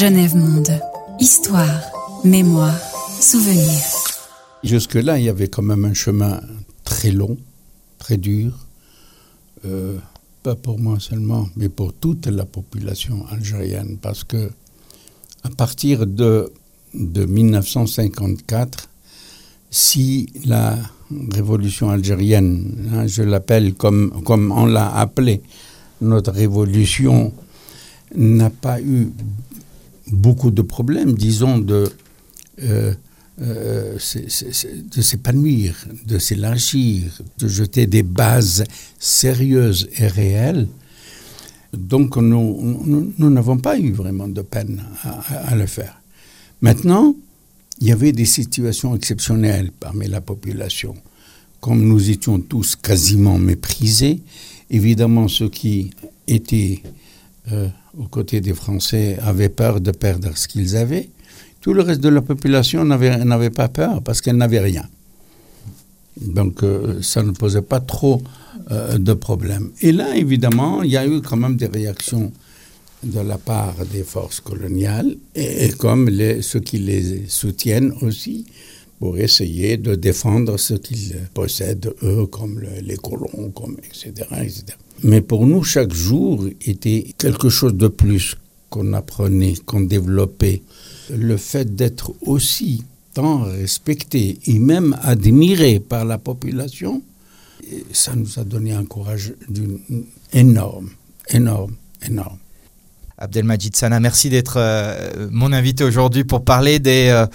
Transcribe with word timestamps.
Genève 0.00 0.34
Monde. 0.34 0.80
Histoire, 1.18 1.92
mémoire, 2.24 2.74
souvenir. 3.20 3.70
Jusque-là, 4.64 5.18
il 5.18 5.26
y 5.26 5.28
avait 5.28 5.48
quand 5.48 5.60
même 5.60 5.84
un 5.84 5.92
chemin 5.92 6.40
très 6.84 7.10
long, 7.10 7.36
très 7.98 8.16
dur, 8.16 8.50
euh, 9.66 9.98
pas 10.42 10.54
pour 10.54 10.78
moi 10.78 10.98
seulement, 11.00 11.50
mais 11.54 11.68
pour 11.68 11.92
toute 11.92 12.28
la 12.28 12.46
population 12.46 13.26
algérienne, 13.30 13.98
parce 14.00 14.24
que 14.24 14.50
à 15.42 15.50
partir 15.50 16.06
de, 16.06 16.50
de 16.94 17.26
1954, 17.26 18.88
si 19.70 20.30
la 20.46 20.78
révolution 21.30 21.90
algérienne, 21.90 22.88
hein, 22.94 23.06
je 23.06 23.22
l'appelle 23.22 23.74
comme, 23.74 24.22
comme 24.24 24.50
on 24.50 24.64
l'a 24.64 24.96
appelé, 24.96 25.42
notre 26.00 26.32
révolution 26.32 27.34
n'a 28.14 28.48
pas 28.48 28.80
eu 28.80 29.10
beaucoup 30.10 30.50
de 30.50 30.62
problèmes, 30.62 31.14
disons, 31.14 31.58
de, 31.58 31.90
euh, 32.62 32.92
euh, 33.42 33.94
de 33.94 35.00
s'épanouir, 35.02 35.74
de 36.06 36.18
s'élargir, 36.18 37.20
de 37.38 37.48
jeter 37.48 37.86
des 37.86 38.02
bases 38.02 38.64
sérieuses 38.98 39.88
et 39.96 40.06
réelles. 40.06 40.68
Donc 41.72 42.16
nous 42.16 43.30
n'avons 43.30 43.58
pas 43.58 43.78
eu 43.78 43.92
vraiment 43.92 44.28
de 44.28 44.42
peine 44.42 44.82
à, 45.02 45.54
le 45.54 45.66
faire. 45.66 46.02
Maintenant, 46.60 47.14
il 47.80 47.86
y 47.88 47.92
avait 47.92 48.12
des 48.12 48.24
situations 48.24 48.94
exceptionnelles 48.96 49.70
parmi 49.78 50.08
la 50.08 50.20
population. 50.20 50.94
Comme 51.60 51.86
nous 51.86 52.10
étions 52.10 52.40
tous 52.40 52.74
quasiment 52.74 53.38
méprisés, 53.38 54.20
évidemment 54.68 55.28
ceux 55.28 55.48
qui 55.48 55.90
étaient 56.26 56.82
euh, 57.52 57.68
aux 57.98 58.06
côtés 58.06 58.40
des 58.40 58.54
Français 58.54 59.18
avaient 59.22 59.48
peur 59.48 59.80
de 59.80 59.90
perdre 59.90 60.36
ce 60.36 60.48
qu'ils 60.48 60.76
avaient. 60.76 61.08
Tout 61.60 61.74
le 61.74 61.82
reste 61.82 62.00
de 62.00 62.08
la 62.08 62.22
population 62.22 62.84
n'avait 62.84 63.50
pas 63.50 63.68
peur 63.68 64.02
parce 64.02 64.20
qu'elle 64.20 64.36
n'avait 64.36 64.60
rien. 64.60 64.86
Donc 66.20 66.62
euh, 66.62 67.00
ça 67.02 67.22
ne 67.22 67.32
posait 67.32 67.62
pas 67.62 67.80
trop 67.80 68.22
euh, 68.70 68.98
de 68.98 69.12
problèmes. 69.12 69.70
Et 69.80 69.92
là, 69.92 70.16
évidemment, 70.16 70.82
il 70.82 70.90
y 70.90 70.96
a 70.96 71.06
eu 71.06 71.20
quand 71.20 71.36
même 71.36 71.56
des 71.56 71.66
réactions 71.66 72.32
de 73.02 73.20
la 73.20 73.38
part 73.38 73.74
des 73.90 74.02
forces 74.02 74.40
coloniales 74.40 75.16
et, 75.34 75.70
comme 75.70 76.10
ceux 76.42 76.60
qui 76.60 76.78
les 76.78 77.26
soutiennent 77.28 77.92
aussi 78.02 78.46
pour 79.00 79.16
essayer 79.16 79.78
de 79.78 79.94
défendre 79.94 80.58
ce 80.58 80.74
qu'ils 80.74 81.16
possèdent, 81.32 81.94
eux, 82.02 82.26
comme 82.26 82.60
les 82.82 82.96
colons, 82.96 83.50
comme, 83.54 83.76
etc., 83.82 84.12
etc. 84.42 84.64
Mais 85.02 85.22
pour 85.22 85.46
nous, 85.46 85.64
chaque 85.64 85.92
jour 85.92 86.46
était 86.66 87.06
quelque 87.16 87.48
chose 87.48 87.74
de 87.74 87.88
plus 87.88 88.36
qu'on 88.68 88.92
apprenait, 88.92 89.54
qu'on 89.64 89.80
développait. 89.80 90.60
Le 91.08 91.38
fait 91.38 91.74
d'être 91.74 92.12
aussi 92.20 92.84
tant 93.14 93.44
respecté 93.44 94.38
et 94.46 94.58
même 94.58 94.94
admiré 95.02 95.80
par 95.80 96.04
la 96.04 96.18
population, 96.18 97.02
ça 97.92 98.14
nous 98.14 98.38
a 98.38 98.44
donné 98.44 98.72
un 98.72 98.84
courage 98.84 99.32
énorme, 100.34 100.90
énorme, 101.30 101.74
énorme. 102.06 102.36
Abdelmajid 103.16 103.76
Sana, 103.76 104.00
merci 104.00 104.30
d'être 104.30 104.54
euh, 104.56 105.28
mon 105.30 105.52
invité 105.52 105.84
aujourd'hui 105.84 106.24
pour 106.24 106.42
parler 106.42 106.78
des, 106.78 107.08
euh, 107.08 107.26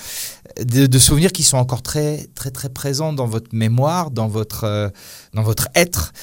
de, 0.63 0.99
souvenirs 0.99 1.31
qui 1.31 1.43
sont 1.43 1.57
encore 1.57 1.81
très, 1.81 2.27
très, 2.35 2.51
très 2.51 2.69
présents 2.69 3.13
dans 3.13 3.27
votre 3.27 3.53
mémoire, 3.53 4.11
dans 4.11 4.27
votre, 4.27 4.63
euh, 4.63 4.89
dans 5.33 5.43
votre 5.43 5.67
être, 5.75 6.13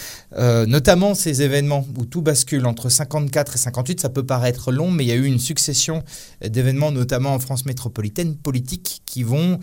notamment 0.66 1.14
ces 1.14 1.42
événements 1.42 1.86
où 1.98 2.06
tout 2.06 2.22
bascule 2.22 2.66
entre 2.66 2.88
54 2.88 3.54
et 3.54 3.58
58. 3.58 4.00
Ça 4.00 4.08
peut 4.08 4.24
paraître 4.24 4.72
long, 4.72 4.90
mais 4.90 5.04
il 5.04 5.08
y 5.08 5.12
a 5.12 5.16
eu 5.16 5.26
une 5.26 5.38
succession 5.38 6.02
d'événements, 6.46 6.90
notamment 6.90 7.34
en 7.34 7.38
France 7.38 7.66
métropolitaine, 7.66 8.36
politiques, 8.36 9.02
qui 9.04 9.22
vont 9.22 9.58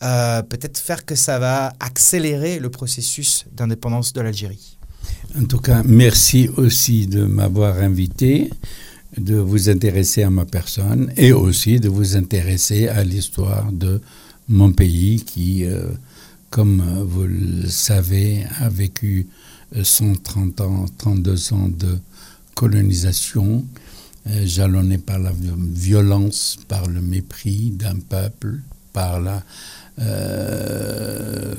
peut-être 0.00 0.78
faire 0.78 1.06
que 1.06 1.14
ça 1.14 1.38
va 1.38 1.72
accélérer 1.80 2.58
le 2.58 2.68
processus 2.68 3.46
d'indépendance 3.52 4.12
de 4.12 4.20
l'Algérie. 4.20 4.78
En 5.38 5.44
tout 5.44 5.58
cas, 5.58 5.82
merci 5.84 6.48
aussi 6.56 7.06
de 7.06 7.24
m'avoir 7.24 7.78
invité 7.78 8.50
de 9.20 9.36
vous 9.36 9.68
intéresser 9.68 10.22
à 10.22 10.30
ma 10.30 10.44
personne 10.44 11.12
et 11.16 11.32
aussi 11.32 11.78
de 11.78 11.88
vous 11.88 12.16
intéresser 12.16 12.88
à 12.88 13.04
l'histoire 13.04 13.70
de 13.70 14.00
mon 14.48 14.72
pays 14.72 15.22
qui, 15.24 15.64
euh, 15.64 15.84
comme 16.50 16.82
vous 17.06 17.24
le 17.24 17.68
savez, 17.68 18.44
a 18.58 18.68
vécu 18.68 19.26
130 19.80 20.60
ans, 20.62 20.86
32 20.98 21.52
ans 21.52 21.68
de 21.68 21.98
colonisation, 22.54 23.64
euh, 24.28 24.46
jalonné 24.46 24.98
par 24.98 25.18
la 25.18 25.32
violence, 25.56 26.58
par 26.66 26.88
le 26.88 27.00
mépris 27.00 27.70
d'un 27.70 27.96
peuple, 27.96 28.58
par 28.92 29.20
la, 29.20 29.42
euh, 30.00 31.54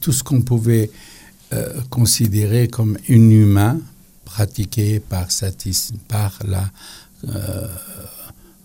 tout 0.00 0.12
ce 0.12 0.22
qu'on 0.22 0.42
pouvait 0.42 0.90
considérer 1.88 2.68
comme 2.68 2.98
inhumain 3.08 3.80
pratiquée 4.28 5.00
par, 5.00 6.38
la 6.46 6.70
euh, 7.28 7.66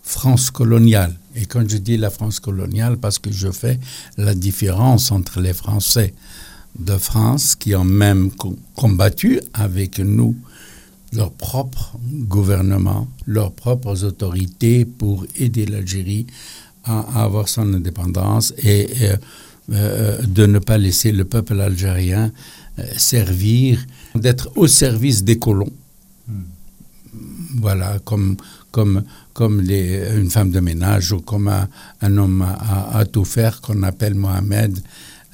France 0.02 0.50
coloniale. 0.50 1.14
Et 1.34 1.46
quand 1.46 1.68
je 1.68 1.78
dis 1.78 1.96
la 1.96 2.10
France 2.10 2.38
coloniale, 2.38 2.98
parce 2.98 3.18
que 3.18 3.32
je 3.32 3.50
fais 3.50 3.80
la 4.18 4.34
différence 4.34 5.10
entre 5.10 5.40
les 5.40 5.54
Français 5.54 6.14
de 6.78 6.96
France 6.96 7.56
qui 7.56 7.74
ont 7.74 7.84
même 7.84 8.30
combattu 8.74 9.40
avec 9.54 9.98
nous 9.98 10.36
leur 11.12 11.30
propre 11.30 11.96
gouvernement, 12.36 13.06
leurs 13.26 13.52
propres 13.52 14.04
autorités 14.04 14.84
pour 14.84 15.24
aider 15.36 15.64
l'Algérie 15.66 16.26
à, 16.84 17.22
avoir 17.24 17.48
son 17.48 17.72
indépendance 17.72 18.52
et, 18.58 18.88
euh, 19.72 20.20
de 20.22 20.44
ne 20.46 20.58
pas 20.58 20.76
laisser 20.76 21.12
le 21.12 21.24
peuple 21.24 21.58
algérien 21.60 22.32
euh, 22.78 22.82
servir 22.96 23.78
d'être 24.14 24.50
au 24.56 24.66
service 24.66 25.24
des 25.24 25.38
colons. 25.38 25.72
Voilà, 27.56 27.98
comme, 28.04 28.36
comme, 28.70 29.04
comme 29.32 29.60
les, 29.60 30.16
une 30.16 30.30
femme 30.30 30.50
de 30.50 30.60
ménage 30.60 31.12
ou 31.12 31.20
comme 31.20 31.48
un, 31.48 32.18
homme 32.18 32.42
à, 32.42 33.04
tout 33.04 33.24
faire 33.24 33.60
qu'on 33.60 33.82
appelle 33.82 34.14
Mohamed, 34.14 34.78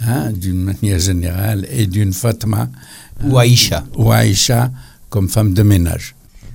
hein, 0.01 0.31
d'une 0.31 0.63
manière 0.63 0.99
générale, 0.99 1.67
et 1.71 1.87
d'une 1.87 2.13
Fatma. 2.13 2.69
Ou 3.25 3.39
Aïcha. 3.39 3.85
Ou 3.97 4.13
Aïcha 4.13 4.71
comme 5.09 5.29
femme 5.29 5.55
de 5.55 5.63
ménage. 5.63 6.15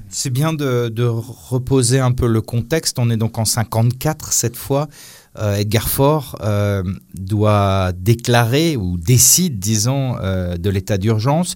C'est 0.09 0.29
bien 0.29 0.53
de, 0.53 0.87
de, 0.87 1.03
reposer 1.03 1.99
un 1.99 2.11
peu 2.11 2.27
le 2.27 2.41
contexte. 2.41 2.99
On 2.99 3.09
est 3.09 3.17
donc 3.17 3.37
en 3.37 3.45
54 3.45 4.31
cette 4.31 4.55
fois. 4.55 4.87
Euh, 5.37 5.55
Edgar 5.55 5.89
Faure 5.89 6.37
euh, 6.41 6.83
doit 7.13 7.91
déclarer 7.97 8.77
ou 8.77 8.97
décide, 8.97 9.59
disons, 9.59 10.15
euh, 10.21 10.55
de 10.55 10.69
l'état 10.69 10.97
d'urgence. 10.97 11.55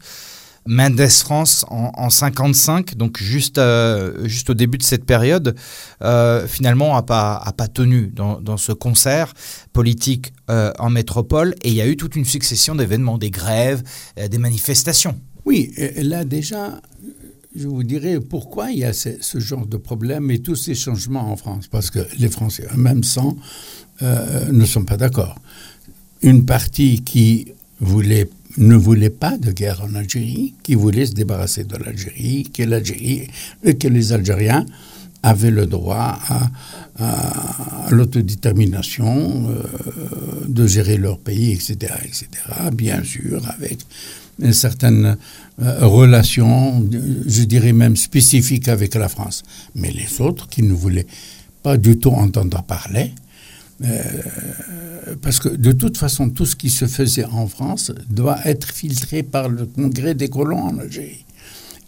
Mendes 0.70 1.10
France 1.10 1.66
en, 1.70 1.92
en 1.96 2.12
55, 2.12 2.96
donc 2.96 3.18
juste, 3.18 3.58
euh, 3.58 4.28
juste 4.28 4.52
au 4.52 4.54
début 4.54 4.78
de 4.78 4.84
cette 4.84 5.04
période, 5.04 5.56
euh, 6.04 6.46
finalement 6.48 6.94
n'a 6.94 7.02
pas, 7.02 7.38
a 7.38 7.52
pas 7.54 7.68
tenu 7.68 8.14
dans, 8.16 8.58
ce 8.58 8.72
concert 8.72 9.34
politique 9.74 10.32
euh, 10.52 10.72
en 10.78 10.92
métropole 10.92 11.56
et 11.64 11.70
il 11.70 11.74
y 11.74 11.82
a 11.82 11.88
eu 11.88 11.98
toute 11.98 12.16
une 12.16 12.26
succession 12.26 12.76
d'événements, 12.76 13.18
des 13.18 13.32
grèves, 13.32 13.82
des 14.30 14.38
manifestations. 14.38 15.20
Oui, 15.46 15.74
là 15.98 16.24
déjà, 16.24 16.80
je 17.56 17.68
vous 17.68 17.84
dirais 17.84 18.20
pourquoi 18.20 18.70
il 18.70 18.78
y 18.78 18.84
a 18.84 18.94
ce, 18.94 19.40
genre 19.40 19.66
de 19.66 19.78
problème 19.78 20.30
et 20.30 20.38
tous 20.38 20.56
ces 20.56 20.76
changements 20.76 21.32
en 21.32 21.36
France. 21.36 21.68
Parce 21.68 21.90
que 21.90 22.06
les 22.20 22.30
Français 22.30 22.68
eux-mêmes 22.76 23.02
ne 24.02 24.66
sont 24.66 24.84
pas 24.86 24.98
d'accord. 24.98 25.36
Une 26.22 26.46
partie 26.46 27.04
qui 27.04 27.54
voulait 27.80 28.30
ne 28.58 28.76
voulait 28.76 29.10
pas 29.10 29.38
de 29.38 29.52
guerre 29.52 29.82
en 29.84 29.96
Algérie, 29.96 30.54
qui 30.64 30.76
voulait 30.76 31.06
se 31.06 31.14
débarrasser 31.14 31.64
de 31.64 31.78
l'Algérie, 31.78 32.50
que 32.54 32.64
l'Algérie, 32.64 33.28
que 33.80 33.88
les 33.88 34.14
Algériens 34.14 34.66
avaient 35.24 35.52
le 35.52 35.66
droit 35.66 36.18
à, 36.28 36.50
l'autodétermination, 37.92 39.50
euh, 39.50 39.64
de 40.48 40.68
gérer 40.68 40.98
leur 40.98 41.18
pays, 41.18 41.52
etc., 41.52 41.94
etc. 42.04 42.28
Bien 42.74 43.04
sûr, 43.04 43.42
avec 43.50 43.80
une 44.42 44.54
certaine 44.54 45.18
euh, 45.62 45.86
relation, 45.86 46.86
je 47.26 47.44
dirais 47.44 47.74
même 47.74 47.96
spécifique 47.96 48.68
avec 48.68 48.96
la 48.96 49.08
France. 49.08 49.44
Mais 49.76 49.92
les 49.92 50.20
autres 50.22 50.48
qui 50.50 50.62
ne 50.62 50.74
voulaient 50.74 51.08
pas 51.64 51.78
du 51.78 51.98
tout 51.98 52.12
entendre 52.12 52.64
parler, 52.64 53.14
euh, 53.84 55.16
parce 55.22 55.40
que 55.40 55.50
de 55.50 55.72
toute 55.72 55.98
façon, 55.98 56.30
tout 56.30 56.46
ce 56.46 56.56
qui 56.56 56.70
se 56.70 56.86
faisait 56.86 57.26
en 57.26 57.48
France 57.48 57.92
doit 58.10 58.40
être 58.46 58.72
filtré 58.74 59.24
par 59.24 59.50
le 59.50 59.66
Congrès 59.66 60.16
des 60.16 60.30
colons 60.30 60.60
en 60.60 60.78
Algérie. 60.78 61.26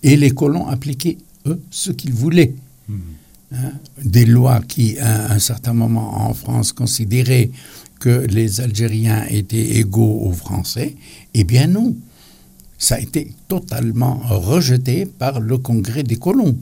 Et 0.04 0.16
les 0.16 0.32
colons 0.32 0.68
appliquaient, 0.68 1.18
eux, 1.48 1.62
ce 1.70 1.92
qu'ils 1.92 2.14
voulaient. 2.14 2.54
Hmm. 2.88 3.00
Hein, 3.54 3.74
des 4.02 4.26
lois 4.26 4.62
qui, 4.66 4.98
à 5.00 5.34
un 5.34 5.40
certain 5.40 5.74
moment 5.74 6.30
en 6.30 6.34
France, 6.34 6.72
considéraient 6.72 7.52
que 8.00 8.26
les 8.30 8.62
Algériens 8.62 9.26
étaient 9.30 9.78
égaux 9.78 10.22
aux 10.22 10.32
Français. 10.32 10.96
Eh 11.34 11.44
bien 11.44 11.68
non. 11.68 11.96
Ça 12.78 12.96
a 12.96 13.00
été 13.00 13.34
totalement 13.48 14.22
rejeté 14.24 15.06
par 15.06 15.40
le 15.40 15.58
Congrès 15.58 16.04
des 16.04 16.16
colons. 16.16 16.58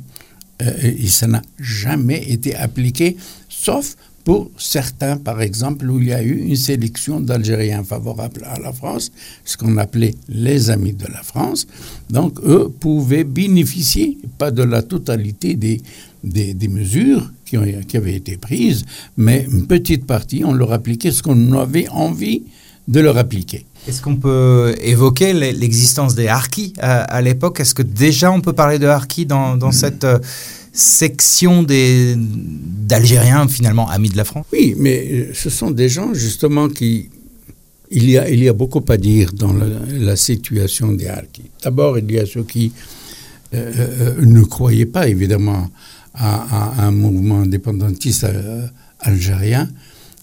et 0.60 1.08
ça 1.08 1.28
n'a 1.28 1.42
jamais 1.60 2.30
été 2.30 2.56
appliqué, 2.56 3.16
sauf 3.48 3.96
pour 4.24 4.52
certains, 4.58 5.18
par 5.18 5.42
exemple, 5.42 5.90
où 5.90 6.00
il 6.00 6.10
y 6.10 6.14
a 6.14 6.22
eu 6.22 6.38
une 6.38 6.56
sélection 6.56 7.20
d'Algériens 7.20 7.84
favorables 7.84 8.44
à 8.46 8.60
la 8.60 8.74
France, 8.74 9.12
ce 9.46 9.58
qu'on 9.58 9.78
appelait 9.78 10.16
les 10.28 10.70
amis 10.70 10.94
de 10.94 11.08
la 11.08 11.24
France. 11.24 11.68
Donc, 12.10 12.40
eux 12.46 12.70
pouvaient 12.80 13.24
bénéficier, 13.24 14.18
pas 14.38 14.52
de 14.52 14.64
la 14.64 14.82
totalité 14.82 15.56
des, 15.56 15.82
des, 16.24 16.68
mesures 16.68 17.32
qui, 17.46 17.58
ont, 17.58 17.66
qui, 17.88 17.98
avaient 17.98 18.16
été 18.16 18.38
prises, 18.38 18.86
mais 19.18 19.48
une 19.52 19.68
petite 19.68 20.06
partie, 20.06 20.44
on 20.44 20.54
leur 20.54 20.74
appliquait 20.74 21.12
ce 21.12 21.24
qu'on 21.24 21.54
avait 21.54 21.88
envie 21.90 22.44
de 22.88 23.00
leur 23.00 23.18
appliquer. 23.18 23.66
Est-ce 23.88 24.02
qu'on 24.02 24.18
peut 24.18 24.76
évoquer 24.84 25.32
l'existence 25.34 26.16
des 26.16 26.28
harkis 26.28 26.74
à, 26.80 27.22
l'époque? 27.22 27.60
Est-ce 27.60 27.74
que 27.74 27.84
déjà 27.84 28.32
on 28.32 28.42
peut 28.42 28.54
parler 28.54 28.80
de 28.80 28.88
harkis 28.88 29.26
dans, 29.26 29.56
dans 29.56 29.72
cette 29.72 30.06
euh, 30.70 30.78
section 30.78 31.64
d'Algériens 31.64 33.48
finalement 33.48 33.90
amis 33.90 34.10
de 34.10 34.18
la 34.18 34.26
France 34.26 34.46
Oui, 34.52 34.76
mais 34.78 35.08
euh, 35.12 35.32
ce 35.34 35.50
sont 35.50 35.72
des 35.72 35.90
gens 35.90 36.14
justement 36.14 36.70
qui... 36.70 37.10
Il 37.92 38.08
y 38.08 38.20
a, 38.20 38.30
il 38.30 38.44
y 38.44 38.48
a 38.48 38.54
beaucoup 38.54 38.84
à 38.88 38.98
dire 38.98 39.34
dans 39.34 39.52
la, 39.54 40.16
situation 40.16 40.92
des 40.92 41.08
harkis. 41.08 41.50
D'abord, 41.64 41.98
il 41.98 42.12
y 42.12 42.20
a 42.20 42.26
ceux 42.28 42.44
qui 42.44 42.72
euh, 43.56 44.14
ne 44.24 44.44
croyaient 44.44 44.86
pas 44.86 45.08
évidemment 45.08 45.68
à, 46.14 46.86
un 46.86 46.92
mouvement 46.92 47.40
indépendantiste 47.40 48.28
algérien 49.00 49.68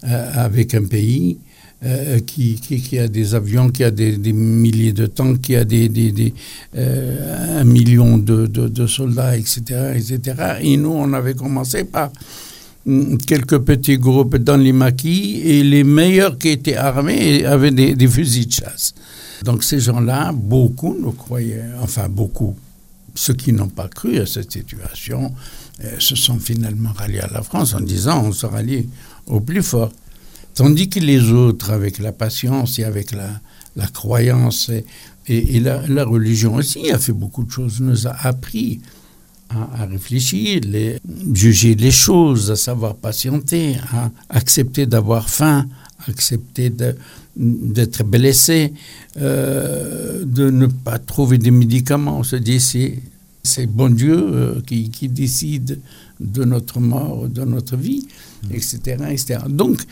avec 0.05 0.75
un 0.75 0.85
pays 0.85 1.39
euh, 1.85 2.21
qui, 2.21 2.59
a 2.99 3.07
des 3.07 3.35
avions, 3.35 3.69
qui 3.69 3.85
a 3.85 3.91
des, 3.91 4.17
milliers 4.33 4.95
de 4.95 5.05
tanks, 5.05 5.43
qui 5.43 5.57
a 5.57 5.65
des, 5.65 6.33
euh, 6.75 7.61
un 7.61 7.65
million 7.65 8.17
de, 8.17 8.47
de, 8.47 8.87
soldats, 8.87 9.37
etc., 9.37 9.93
etc. 9.95 10.57
Et 10.63 10.79
nous, 10.79 10.89
on 10.89 11.13
avait 11.13 11.35
commencé 11.35 11.85
par 11.85 12.11
mm, 12.87 13.19
quelques 13.19 13.59
petits 13.59 13.99
groupes 13.99 14.37
dans 14.37 14.57
les 14.57 14.73
maquis 14.73 15.43
et 15.45 15.63
les 15.63 15.85
meilleurs 15.85 16.39
qui 16.39 16.49
étaient 16.49 16.77
armés 16.77 17.45
avaient 17.45 17.71
des, 17.71 18.09
fusils 18.09 18.47
de 18.47 18.53
chasse. 18.53 18.95
Donc 19.45 19.63
ces 19.63 19.81
gens-là, 19.81 20.33
beaucoup 20.33 20.97
nous 20.99 21.13
croyaient, 21.13 21.63
enfin 21.83 22.09
beaucoup, 22.09 22.57
ceux 23.15 23.35
qui 23.35 23.53
n'ont 23.53 23.69
pas 23.69 23.89
cru 23.89 24.19
à 24.19 24.25
cette 24.25 24.51
situation, 24.51 25.31
euh, 25.85 25.97
se 25.99 26.17
sont 26.17 26.39
finalement 26.39 26.93
ralliés 26.97 27.21
à 27.21 27.29
la 27.31 27.43
France 27.43 27.75
en 27.75 27.81
disant 27.81 28.25
on 28.25 28.33
se 28.33 28.47
rallie 28.47 28.89
au 29.27 29.41
plus 29.41 29.63
fort. 29.63 29.93
Tandis 30.57 30.89
que 30.89 31.01
les 31.01 31.33
autres, 31.33 31.71
avec 31.71 31.99
la 31.99 32.13
patience 32.13 32.79
et 32.79 32.85
avec 32.85 33.13
la, 33.13 33.29
la 33.77 33.87
croyance 33.89 34.71
et, 34.71 34.87
et, 35.29 35.61
la, 35.61 36.05
religion 36.05 36.55
aussi, 36.55 36.91
a 36.91 36.99
fait 36.99 37.13
beaucoup 37.13 37.45
de 37.45 37.51
choses, 37.51 37.81
nous 37.81 38.07
a 38.07 38.17
appris 38.27 38.81
à, 39.51 39.85
réfléchir, 39.85 40.63
les, 40.65 40.99
juger 41.35 41.75
les 41.75 41.91
choses, 41.91 42.51
à 42.51 42.57
savoir 42.57 42.95
patienter, 42.95 43.77
à 43.93 44.11
accepter 44.31 44.87
d'avoir 44.87 45.29
faim, 45.29 45.67
accepter 46.09 46.73
d'être 47.37 48.03
blessé, 48.05 48.73
euh, 49.19 50.25
de 50.25 50.49
ne 50.49 50.67
pas 50.67 50.99
trouver 50.99 51.37
des 51.37 51.51
médicaments. 51.51 52.21
On 52.21 52.25
se 52.25 52.37
dit, 52.37 52.61
c'est, 52.61 53.67
bon 53.67 53.95
Dieu 53.95 54.17
euh, 54.17 54.61
qui, 54.67 54.89
qui, 54.89 55.09
décide 55.09 55.81
de 56.19 56.45
notre 56.45 56.81
mort, 56.81 57.29
de 57.29 57.45
notre 57.45 57.77
vie, 57.77 58.09
etc. 58.51 58.97
etc. 59.11 59.41
Donc, 59.49 59.83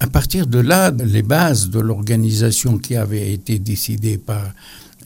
à 0.00 0.06
partir 0.06 0.46
de 0.46 0.58
là, 0.58 0.92
les 1.04 1.22
bases 1.22 1.70
de 1.70 1.80
l'organisation 1.80 2.78
qui 2.78 2.94
avait 2.94 3.32
été 3.32 3.58
décidée 3.58 4.18
par 4.18 4.52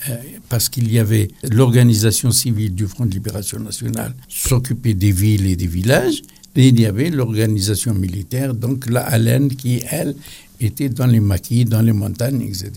euh, 0.09 0.17
parce 0.49 0.69
qu'il 0.69 0.93
y 0.93 0.99
avait 0.99 1.29
l'organisation 1.50 2.33
civile 2.33 2.75
du 2.75 2.87
Front 2.87 3.06
de 3.06 3.12
Libération 3.12 3.61
Nationale 3.61 4.15
s'occuper 4.29 4.94
des 4.94 5.12
villes 5.12 5.47
et 5.47 5.55
des 5.55 5.69
villages, 5.69 6.23
et 6.56 6.69
il 6.69 6.81
y 6.81 6.87
avait 6.87 7.09
l'organisation 7.09 7.94
militaire, 7.94 8.53
donc 8.53 8.91
la 8.91 9.03
haleine 9.03 9.49
qui, 9.49 9.81
elle, 9.91 10.15
était 10.61 10.89
dans 10.89 11.06
les 11.06 11.21
maquis, 11.21 11.65
dans 11.65 11.83
les 11.83 11.93
montagnes, 11.93 12.43
etc. 12.43 12.73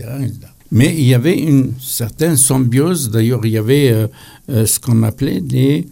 Mais 0.72 0.96
il 0.96 1.06
y 1.06 1.14
avait 1.14 1.38
une 1.38 1.74
certaine 1.80 2.38
symbiose, 2.38 3.10
d'ailleurs 3.10 3.46
il 3.46 3.54
y 3.54 3.58
avait 3.58 3.92
euh, 3.92 4.08
euh, 4.50 4.66
ce 4.66 4.80
qu'on 4.80 5.02
appelait 5.04 5.42
les, 5.50 5.88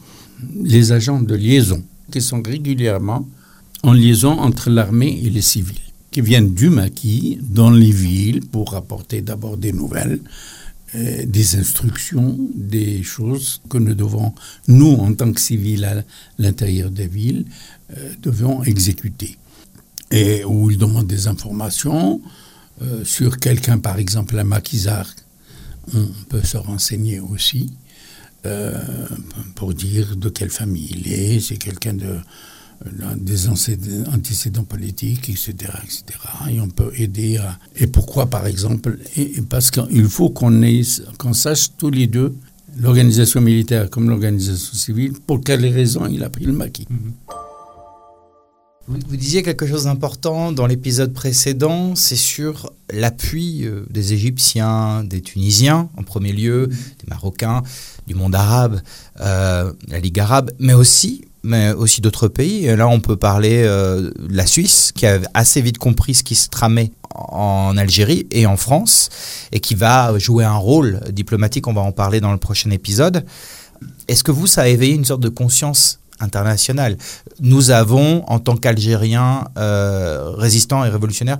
les 0.64 0.92
agents 0.92 1.22
de 1.22 1.36
liaison, 1.36 1.84
qui 2.12 2.22
sont 2.22 2.42
régulièrement 2.42 3.28
en 3.82 3.92
liaison 3.94 4.40
entre 4.40 4.70
l'armée 4.70 5.20
et 5.24 5.30
les 5.30 5.42
civils 5.42 5.83
qui 6.14 6.22
viennent 6.22 6.54
du 6.54 6.70
maquis 6.70 7.40
dans 7.42 7.72
les 7.72 7.92
villes 7.92 8.42
pour 8.46 8.76
apporter 8.76 9.22
d'abord 9.24 9.58
des 9.58 9.74
nouvelles, 9.74 10.20
euh, 10.96 11.26
des 11.26 11.56
instructions, 11.56 12.38
des 12.54 13.02
choses 13.02 13.62
que 13.68 13.80
nous 13.80 13.96
devons, 13.96 14.32
nous, 14.68 14.94
en 14.94 15.12
tant 15.16 15.34
que 15.34 15.42
civils 15.42 15.84
à 15.84 16.04
l'intérieur 16.38 16.92
des 16.92 17.08
villes, 17.08 17.46
euh, 17.98 18.14
devons 18.22 18.64
exécuter. 18.64 19.38
Et 20.12 20.46
où 20.46 20.70
ils 20.70 20.78
demandent 20.78 21.08
des 21.08 21.28
informations 21.28 22.22
euh, 22.84 23.04
sur 23.04 23.40
quelqu'un, 23.40 23.80
par 23.80 23.98
exemple, 23.98 24.38
un 24.38 24.44
maquisard, 24.44 25.10
on 25.96 26.06
peut 26.30 26.44
se 26.44 26.58
renseigner 26.58 27.20
aussi. 27.20 27.74
pour 29.56 29.74
dire 29.74 30.18
de 30.18 30.30
quelle 30.30 30.50
famille 30.50 30.90
il 30.98 31.06
est, 31.14 31.40
c'est 31.40 31.56
quelqu'un 31.56 31.94
de, 31.94 32.14
des 33.18 33.48
antécédents 33.48 34.64
politiques, 34.64 35.30
etc., 35.30 35.54
etc. 35.84 36.04
Et 36.52 36.60
on 36.60 36.70
peut 36.70 36.92
aider 36.96 37.38
à... 37.38 37.58
Et 37.76 37.88
pourquoi, 37.88 38.28
par 38.28 38.48
exemple 38.48 38.98
et, 39.16 39.42
Parce 39.48 39.72
qu'il 39.72 40.10
faut 40.10 40.30
qu'on 40.30 40.62
qu'on 41.18 41.34
sache 41.34 41.70
tous 41.78 41.90
les 41.90 42.08
deux, 42.08 42.36
l'organisation 42.80 43.42
militaire 43.42 43.90
comme 43.90 44.10
l'organisation 44.10 44.74
civile, 44.74 45.14
pour 45.26 45.42
quelles 45.42 45.66
raisons 45.66 46.08
il 46.08 46.24
a 46.24 46.30
pris 46.30 46.46
le 46.46 46.54
maquis. 46.54 46.88
Mm-hmm. 46.92 47.34
Vous, 48.86 49.16
disiez 49.16 49.44
quelque 49.44 49.66
chose 49.66 49.86
d'important 49.86 50.52
dans 50.52 50.68
l'épisode 50.68 51.14
précédent, 51.14 51.96
c'est 51.96 52.18
sur 52.18 52.74
l'appui 52.92 53.66
euh, 53.66 53.86
des 53.90 54.12
Égyptiens, 54.12 55.06
des 55.06 55.22
Tunisiens 55.22 55.90
en 55.96 56.04
premier 56.04 56.34
lieu, 56.34 56.68
mm-hmm. 56.68 57.00
des 57.00 57.08
Marocains, 57.08 57.64
du 58.08 58.16
monde 58.16 58.36
arabe, 58.36 58.82
euh, 59.22 59.72
la 59.88 60.00
Ligue 60.00 60.20
arabe, 60.20 60.52
mais 60.60 60.74
aussi 60.74 61.24
mais 61.44 61.72
aussi 61.74 62.02
d'autres 62.02 62.30
pays. 62.30 62.66
Et 62.66 62.76
là, 62.76 62.88
on 62.88 63.00
peut 63.00 63.18
parler 63.18 63.64
euh, 63.66 64.12
de 64.18 64.36
la 64.36 64.46
Suisse, 64.46 64.92
qui 64.96 65.06
a 65.06 65.20
assez 65.34 65.62
vite 65.62 65.78
compris 65.78 66.16
ce 66.16 66.24
qui 66.24 66.36
se 66.36 66.50
tramait 66.50 66.92
en 67.14 67.78
Algérie 67.78 68.26
et 68.32 68.46
en 68.46 68.58
France, 68.58 69.10
et 69.52 69.60
qui 69.60 69.76
va 69.76 70.18
jouer 70.18 70.46
un 70.46 70.56
rôle 70.56 71.02
diplomatique. 71.12 71.68
On 71.68 71.74
va 71.74 71.82
en 71.82 71.92
parler 71.92 72.22
dans 72.22 72.32
le 72.32 72.38
prochain 72.38 72.72
épisode. 72.72 73.26
Est-ce 74.08 74.24
que 74.24 74.32
vous, 74.32 74.48
ça 74.48 74.62
a 74.62 74.68
éveillé 74.68 74.96
une 74.96 75.06
sorte 75.06 75.22
de 75.22 75.30
conscience 75.30 76.00
internationale? 76.20 76.98
Nous 77.42 77.72
avons, 77.72 78.24
en 78.28 78.40
tant 78.40 78.56
qu'Algériens 78.56 79.46
euh, 79.58 80.32
résistants 80.32 80.86
et 80.86 80.90
révolutionnaires, 80.90 81.40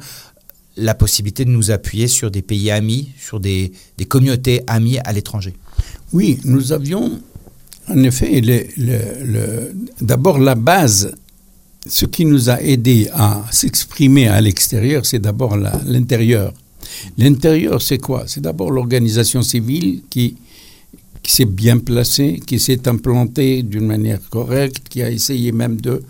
la 0.76 0.96
possibilité 0.96 1.46
de 1.46 1.52
nous 1.52 1.72
appuyer 1.72 2.08
sur 2.08 2.32
des 2.32 2.42
pays 2.42 2.72
amis, 2.72 3.12
sur 3.18 3.40
des, 3.40 3.72
des 3.98 4.06
communautés 4.06 4.64
amies 4.68 5.00
à 5.06 5.14
l'étranger. 5.14 5.54
Oui, 6.12 6.40
nous 6.44 6.74
avions 6.74 7.22
en 7.90 8.04
effet, 8.04 8.42
d'abord 10.02 10.40
la 10.40 10.56
base, 10.56 11.14
ce 11.86 12.06
qui 12.06 12.26
nous 12.26 12.50
a 12.50 12.62
aidé 12.62 13.10
à 13.14 13.44
s'exprimer 13.52 14.28
à 14.28 14.40
l'extérieur, 14.40 15.06
c'est 15.06 15.20
d'abord 15.20 15.58
l'intérieur. 15.58 16.54
L'intérieur, 17.18 17.82
c'est 17.82 17.98
quoi? 17.98 18.24
C'est 18.28 18.42
d'abord 18.42 18.72
l'organisation 18.72 19.42
civile 19.42 20.02
qui, 20.10 20.36
s'est 21.26 21.46
bien 21.46 21.78
placée, 21.78 22.42
qui 22.46 22.60
s'est 22.60 22.88
implantée 22.88 23.64
d'une 23.64 23.86
manière 23.86 24.20
correcte, 24.30 24.88
qui 24.90 25.02
a 25.02 25.10
essayé 25.10 25.52
même 25.52 25.80
de, 25.82 26.04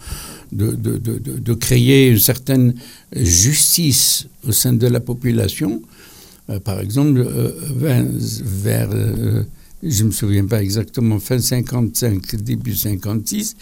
créer 1.60 2.10
une 2.10 2.20
certaine 2.20 2.74
justice 3.16 4.28
au 4.48 4.52
sein 4.52 4.74
de 4.74 4.88
la 4.88 5.00
population. 5.00 5.82
Euh, 6.50 6.60
par 6.60 6.80
exemple, 6.80 7.20
euh, 7.20 7.52
vers... 7.76 8.90
Euh, 8.92 9.44
je 9.86 10.04
ne 10.04 10.08
me 10.08 10.14
souviens 10.14 10.46
pas 10.46 10.62
exactement, 10.62 11.20
fin 11.20 11.40
55, 11.40 12.36
début 12.38 12.76
56, 12.76 13.56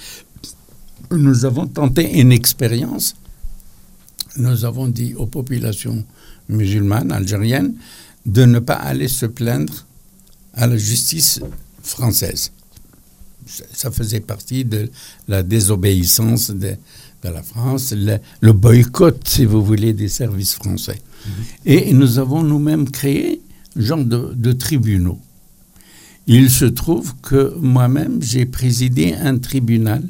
nous 1.12 1.46
avons 1.46 1.68
tenté 1.68 2.20
une 2.20 2.32
expérience. 2.32 3.16
Nous 4.38 4.64
avons 4.66 4.88
dit 4.88 5.14
aux 5.16 5.26
populations 5.26 6.06
musulmanes, 6.48 7.12
algériennes, 7.12 7.74
de 8.26 8.46
ne 8.46 8.60
pas 8.60 8.76
aller 8.76 9.08
se 9.08 9.26
plaindre 9.26 9.86
à 10.54 10.68
la 10.68 10.78
justice 10.78 11.42
française. 11.82 12.52
Ça 13.74 13.90
faisait 13.90 14.20
partie 14.20 14.64
de 14.64 14.90
la 15.28 15.42
désobéissance 15.44 16.52
de, 16.52 16.76
la 17.24 17.42
France, 17.44 17.94
le, 17.96 18.52
boycott, 18.52 19.28
si 19.28 19.46
vous 19.46 19.64
voulez, 19.64 19.94
des 19.94 20.08
services 20.08 20.54
français. 20.54 21.02
Mhm. 21.26 21.32
Et 21.66 21.94
nous 21.94 22.20
avons 22.20 22.44
nous-mêmes 22.44 22.90
créé 22.90 23.42
un 23.76 23.82
genre 23.82 24.04
de 24.06 24.52
tribunaux 24.54 25.20
il 26.28 26.50
se 26.50 26.66
trouve 26.66 27.14
que 27.22 27.56
moi-même, 27.60 28.22
j'ai 28.22 28.46
présidé 28.46 29.14
un 29.14 29.38
tribunal 29.38 30.04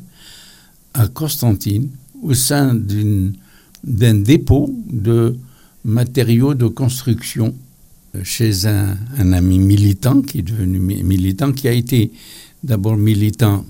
à 0.93 1.07
Constantine 1.07 1.89
au 2.21 2.33
sein 2.33 2.75
d'un 3.83 4.13
dépôt 4.15 4.73
de 4.87 5.37
matériaux 5.83 6.53
de 6.53 6.67
construction 6.67 7.55
chez 8.23 8.67
un, 8.67 8.97
ami 9.31 9.57
militant 9.59 10.21
qui 10.21 10.39
est 10.39 10.43
devenu 10.43 10.79
militant, 10.79 11.53
qui 11.53 11.67
a 11.67 11.71
été 11.71 12.11
d'abord 12.63 12.97
militant 12.97 13.65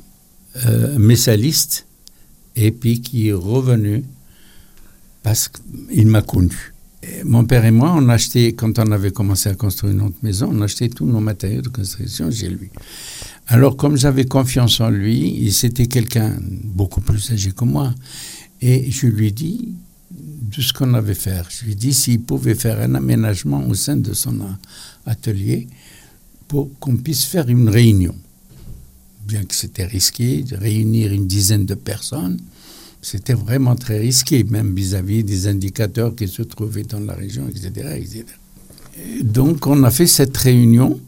euh, 0.65 0.97
messaliste 0.97 1.85
et 2.55 2.71
puis 2.71 3.01
qui 3.01 3.29
est 3.29 3.33
revenu 3.33 4.03
parce 5.23 5.47
qu'il 5.47 6.07
m'a 6.07 6.21
connu. 6.21 6.73
Mon 7.23 7.45
père 7.45 7.65
et 7.65 7.71
moi, 7.71 7.93
on 7.95 8.09
a 8.09 8.13
acheté, 8.13 8.53
quand 8.53 8.77
on 8.79 8.91
avait 8.91 9.11
commencé 9.11 9.49
à 9.49 9.55
construire 9.55 9.93
une 9.93 10.01
autre 10.01 10.17
maison, 10.21 10.49
on 10.51 10.61
a 10.61 10.65
acheté 10.65 10.89
tous 10.89 11.05
nos 11.05 11.19
matériaux 11.19 11.61
de 11.61 11.69
construction 11.69 12.29
chez 12.29 12.49
lui. 12.49 12.69
Alors, 13.47 13.75
comme 13.75 13.97
j'avais 13.97 14.25
confiance 14.25 14.79
en 14.79 14.89
lui, 14.89 15.51
c'était 15.51 15.87
quelqu'un 15.87 16.37
beaucoup 16.63 17.01
plus 17.01 17.31
âgé 17.31 17.51
que 17.51 17.65
moi. 17.65 17.93
Et 18.61 18.91
je 18.91 19.07
lui 19.07 19.27
ai 19.27 19.31
dit 19.31 19.73
de 20.11 20.61
ce 20.61 20.73
qu'on 20.73 20.93
avait 20.93 21.15
fait. 21.15 21.41
Je 21.49 21.65
lui 21.65 21.71
ai 21.71 21.75
dit 21.75 21.93
s'il 21.93 22.21
pouvait 22.21 22.55
faire 22.55 22.79
un 22.79 22.95
aménagement 22.95 23.65
au 23.67 23.73
sein 23.73 23.97
de 23.97 24.13
son 24.13 24.39
atelier 25.05 25.67
pour 26.47 26.69
qu'on 26.79 26.97
puisse 26.97 27.25
faire 27.25 27.49
une 27.49 27.69
réunion. 27.69 28.15
Bien 29.25 29.43
que 29.43 29.55
c'était 29.55 29.85
risqué 29.85 30.43
de 30.43 30.55
réunir 30.57 31.11
une 31.11 31.27
dizaine 31.27 31.65
de 31.65 31.75
personnes, 31.75 32.39
c'était 33.01 33.33
vraiment 33.33 33.75
très 33.75 33.99
risqué, 33.99 34.43
même 34.43 34.73
vis-à-vis 34.75 35.23
des 35.23 35.47
indicateurs 35.47 36.15
qui 36.15 36.27
se 36.27 36.41
trouvaient 36.41 36.83
dans 36.83 36.99
la 36.99 37.13
région, 37.13 37.47
etc., 37.47 37.97
etc. 37.97 38.25
donc 39.23 39.65
on 39.67 39.83
a 39.83 39.91
fait 39.91 40.07
cette 40.07 40.35
réunion 40.37 40.99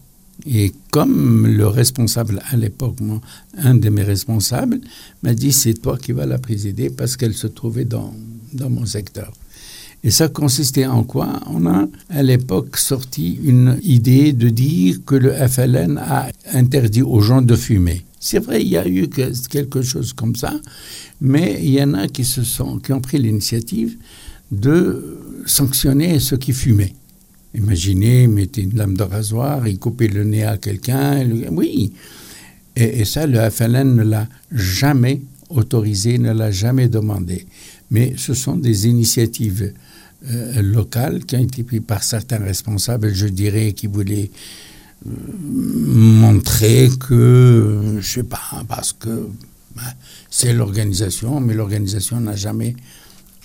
et 0.46 0.72
comme 0.92 1.48
le 1.48 1.68
responsable 1.68 2.42
à 2.50 2.58
l'époque, 2.58 2.98
un 3.58 3.76
de 3.76 3.90
mes 3.90 4.04
responsables, 4.04 4.80
m'a 5.22 5.34
dit 5.34 5.52
c'est 5.52 5.76
toi 5.76 5.98
qui 5.98 6.12
vas 6.12 6.26
la 6.26 6.38
présider 6.38 6.90
parce 6.90 7.16
qu'elle 7.16 7.34
se 7.34 7.48
trouvait 7.48 7.86
dans, 7.86 8.14
dans 8.54 8.70
mon 8.70 8.86
secteur. 8.86 9.32
Et 10.04 10.12
ça 10.12 10.28
consistait 10.28 10.86
en 10.86 11.04
quoi? 11.04 11.40
On 11.48 11.66
a 11.66 11.88
à 12.10 12.24
l'époque 12.24 12.78
sorti 12.78 13.40
une 13.44 13.80
idée 13.84 14.34
de 14.34 14.50
dire 14.50 14.98
que 15.06 15.16
le 15.16 15.32
FLN 15.32 15.98
a 15.98 16.28
interdit 16.52 17.04
aux 17.04 17.22
gens 17.22 17.42
de 17.42 17.56
fumer. 17.56 18.04
C'est 18.26 18.40
vrai, 18.40 18.62
il 18.62 18.70
y 18.70 18.78
a 18.78 18.88
eu 18.88 19.10
quelque 19.10 19.82
chose 19.82 20.14
comme 20.14 20.34
ça, 20.38 20.54
mais 21.20 21.60
il 21.62 21.72
y 21.72 21.84
en 21.84 21.94
a 21.94 22.08
qui, 22.08 22.24
se 22.24 22.42
sont, 22.44 22.80
qui 22.80 22.94
ont 22.94 23.02
pris 23.02 23.18
l'initiative 23.18 23.98
de 24.50 25.20
sanctionner 25.46 26.22
ceux 26.22 26.38
qui 26.38 26.54
fumaient. 26.54 26.94
Imaginez, 27.54 28.28
mettez 28.28 28.62
une 28.62 28.78
lame 28.78 28.96
de 28.96 29.04
rasoir 29.04 29.66
et 29.66 29.76
coupez 29.76 30.08
le 30.08 30.24
nez 30.24 30.46
à 30.46 30.58
quelqu'un. 30.58 31.28
Oui. 31.52 31.92
Et, 32.78 33.04
ça, 33.04 33.28
le 33.28 33.50
FLN 33.50 33.94
ne 33.94 34.04
l'a 34.04 34.30
jamais 34.54 35.20
autorisé, 35.50 36.18
ne 36.18 36.32
l'a 36.32 36.50
jamais 36.50 36.88
demandé. 36.88 37.46
Mais 37.92 38.14
ce 38.16 38.34
sont 38.34 38.56
des 38.56 38.88
initiatives 38.88 39.74
euh, 40.32 40.62
locales 40.62 41.26
qui 41.26 41.36
ont 41.36 41.44
été 41.44 41.64
prises 41.64 41.82
par 41.86 42.02
certains 42.06 42.40
responsables, 42.40 43.14
je 43.14 43.28
dirais, 43.28 43.74
qui 43.74 43.88
voulaient 43.88 44.32
montrer 45.06 46.90
que, 47.00 47.98
je 48.00 48.08
sais 48.08 48.24
pas, 48.24 48.64
parce 48.68 48.94
que 48.94 49.28
ben, 49.76 49.82
c'est 50.30 50.54
l'organisation, 50.54 51.40
mais 51.40 51.54
l'organisation 51.54 52.20
n'a 52.20 52.36
jamais 52.36 52.76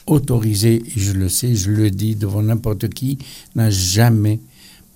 autorisé, 0.07 0.83
et 0.87 1.00
je 1.00 1.12
le 1.12 1.29
sais, 1.29 1.55
je 1.55 1.71
le 1.71 1.91
dis 1.91 2.17
devant 2.17 2.43
n'importe 2.43 2.88
qui, 2.88 3.19
n'a 3.55 3.71
jamais 3.71 4.41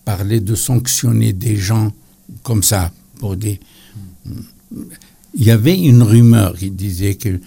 parlé 0.05 0.41
de 0.41 0.55
sanctionner 0.55 1.33
des 1.33 1.57
gens 1.57 1.93
comme 2.43 2.63
ça 2.63 2.93
pour 3.19 3.37
des. 3.37 3.61
Il 5.35 5.45
y 5.45 5.51
avait 5.51 5.79
une 5.79 6.03
rumeur 6.03 6.57
qui 6.57 6.71
disait 6.71 7.15
que 7.15 7.41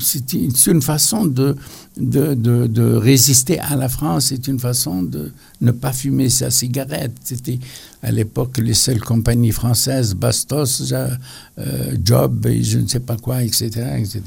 c'est 0.00 0.66
une 0.66 0.82
façon 0.82 1.26
de 1.26 1.56
de, 1.96 2.34
de, 2.34 2.94
résister 2.94 3.58
à 3.58 3.76
la 3.76 3.88
France, 3.88 4.26
c'est 4.26 4.48
une 4.48 4.58
façon 4.58 5.02
de 5.02 5.32
ne 5.60 5.70
pas 5.70 5.92
fumer 5.92 6.30
sa 6.30 6.50
cigarette. 6.50 7.12
C'était 7.22 7.58
à 8.02 8.10
l'époque 8.10 8.58
les 8.58 8.74
seules 8.74 9.00
compagnies 9.00 9.52
françaises, 9.52 10.14
Bastos, 10.14 10.92
euh, 10.92 11.96
Job, 12.02 12.46
et 12.46 12.62
je 12.62 12.78
ne 12.78 12.86
sais 12.86 13.00
pas 13.00 13.16
quoi, 13.16 13.42
etc. 13.42 13.68
etc. 13.98 14.22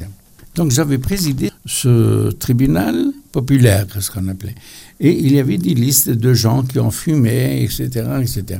Donc 0.55 0.71
j'avais 0.71 0.99
présidé 0.99 1.51
ce 1.65 2.31
tribunal 2.31 3.11
populaire, 3.31 3.87
ce 3.99 4.11
qu'on 4.11 4.27
appelait. 4.27 4.55
Et 4.99 5.11
il 5.11 5.33
y 5.33 5.39
avait 5.39 5.57
des 5.57 5.73
listes 5.73 6.09
de 6.09 6.33
gens 6.33 6.63
qui 6.63 6.79
ont 6.79 6.91
fumé, 6.91 7.63
etc. 7.63 7.87
etc. 8.21 8.59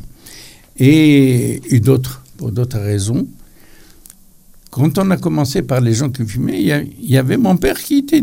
Et, 0.79 1.79
d'autres, 1.79 2.23
pour 2.37 2.51
d'autres 2.51 2.79
raisons. 2.79 3.27
Quand 4.73 4.97
on 4.97 5.11
a 5.11 5.17
commencé 5.17 5.61
par 5.61 5.81
les 5.81 5.93
gens 5.93 6.09
qui 6.09 6.25
fumaient, 6.25 6.59
il 6.59 7.11
y, 7.11 7.15
avait 7.15 7.37
mon 7.37 7.57
père 7.57 7.77
qui 7.79 7.97
était 7.99 8.21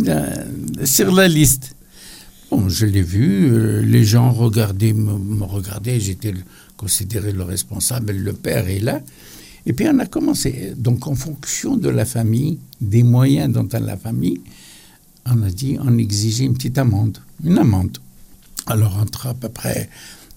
sur 0.82 1.14
la 1.14 1.28
liste. 1.28 1.76
Bon, 2.50 2.68
je 2.68 2.86
l'ai 2.86 3.02
vu, 3.02 3.52
euh, 3.52 3.82
les 3.82 4.02
gens 4.02 4.32
regardaient, 4.32 4.92
me, 4.92 5.44
regardaient, 5.44 6.00
j'étais 6.00 6.34
considéré 6.76 7.30
le 7.30 7.44
responsable, 7.44 8.10
le 8.10 8.32
père 8.32 8.68
est 8.68 8.80
là. 8.80 9.00
Et 9.64 9.72
puis 9.72 9.86
on 9.88 10.00
a 10.00 10.06
commencé, 10.06 10.72
donc 10.76 11.06
en 11.06 11.14
fonction 11.14 11.76
de 11.76 11.88
la 11.88 12.04
famille, 12.04 12.58
des 12.80 13.04
moyens 13.04 13.52
dont 13.52 13.68
a 13.72 13.78
la 13.78 13.96
famille, 13.96 14.40
on 15.26 15.44
a 15.44 15.50
dit, 15.50 15.78
on 15.80 15.98
exigeait 15.98 16.46
une 16.46 16.54
petite 16.54 16.78
amende, 16.78 17.18
une 17.44 17.58
amende. 17.58 17.98
Alors 18.66 18.98
entre 18.98 19.28
à 19.28 19.34
peu 19.34 19.50
près 19.50 19.88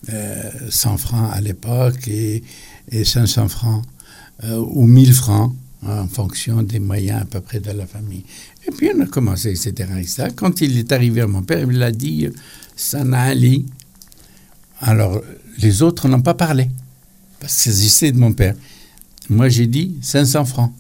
100 0.06 0.14
euh, 0.14 0.98
francs 0.98 1.32
à 1.34 1.42
l'époque 1.42 2.08
et, 2.08 2.44
500 3.04 3.48
francs 3.48 3.84
euh, 4.44 4.64
ou 4.64 4.86
1000 4.86 5.12
francs 5.12 5.56
en 5.86 6.08
fonction 6.08 6.64
des 6.64 6.80
moyens 6.80 7.22
à 7.22 7.26
peu 7.26 7.42
près 7.42 7.60
de 7.60 7.72
la 7.72 7.86
famille. 7.86 8.24
Et 8.68 8.72
puis 8.72 8.90
on 8.96 9.02
a 9.02 9.06
commencé, 9.06 9.50
etc. 9.50 9.90
etc. 10.00 10.28
Quand 10.36 10.62
il 10.62 10.78
est 10.78 10.92
arrivé 10.92 11.22
à 11.22 11.28
mon 11.28 11.44
père, 11.44 11.68
il 11.70 11.82
a 11.84 11.92
dit, 11.92 12.30
ça 12.76 13.04
n'a 13.04 13.22
Ali. 13.22 13.66
Alors 14.80 15.22
les 15.60 15.82
autres 15.82 16.08
n'ont 16.08 16.22
pas 16.22 16.34
parlé, 16.34 16.70
parce 17.40 17.64
que 17.64 17.72
c'est 17.72 18.12
de 18.12 18.18
mon 18.18 18.34
père. 18.34 18.56
Moi, 19.30 19.50
j'ai 19.50 19.68
dit 19.68 19.96
500 20.02 20.46
francs. 20.46 20.74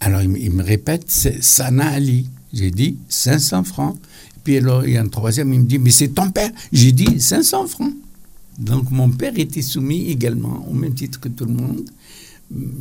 Alors, 0.00 0.22
il, 0.22 0.50
me 0.50 0.62
répète, 0.62 1.04
c'est 1.08 1.42
Sana 1.42 1.88
Ali. 1.88 2.28
J'ai 2.52 2.70
dit 2.70 2.96
500 3.08 3.64
francs. 3.64 3.96
Puis 4.44 4.56
il 4.56 4.90
y 4.90 4.96
a 4.96 5.02
un 5.02 5.08
troisième, 5.08 5.52
il 5.52 5.60
me 5.60 5.66
dit, 5.66 5.78
mais 5.78 5.90
c'est 5.90 6.08
ton 6.08 6.30
père. 6.30 6.50
J'ai 6.72 6.92
dit 6.92 7.20
500 7.20 7.66
francs. 7.66 7.94
Donc, 8.58 8.90
mon 8.90 9.10
père 9.10 9.32
était 9.36 9.62
soumis 9.62 10.10
également, 10.10 10.66
au 10.68 10.72
même 10.72 10.94
titre 10.94 11.20
que 11.20 11.28
tout 11.28 11.44
le 11.44 11.52
monde. 11.52 11.88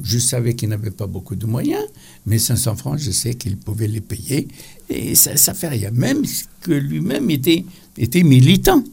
Je 0.03 0.17
savais 0.17 0.53
qu'il 0.53 0.69
n'avait 0.69 0.91
pas 0.91 1.07
beaucoup 1.07 1.35
de 1.35 1.45
moyens, 1.45 1.83
mais 2.25 2.37
500 2.37 2.75
francs, 2.77 2.99
je 2.99 3.11
sais 3.11 3.35
qu'il 3.35 3.57
pouvait 3.57 3.87
les 3.87 4.01
payer. 4.01 4.47
Et 4.89 5.15
ça 5.15 5.33
ne 5.33 5.57
fait 5.57 5.67
rien. 5.67 5.91
Même 5.91 6.23
que 6.61 6.71
lui-même 6.71 7.29
était, 7.29 7.65
était 7.97 8.23
militant. 8.23 8.83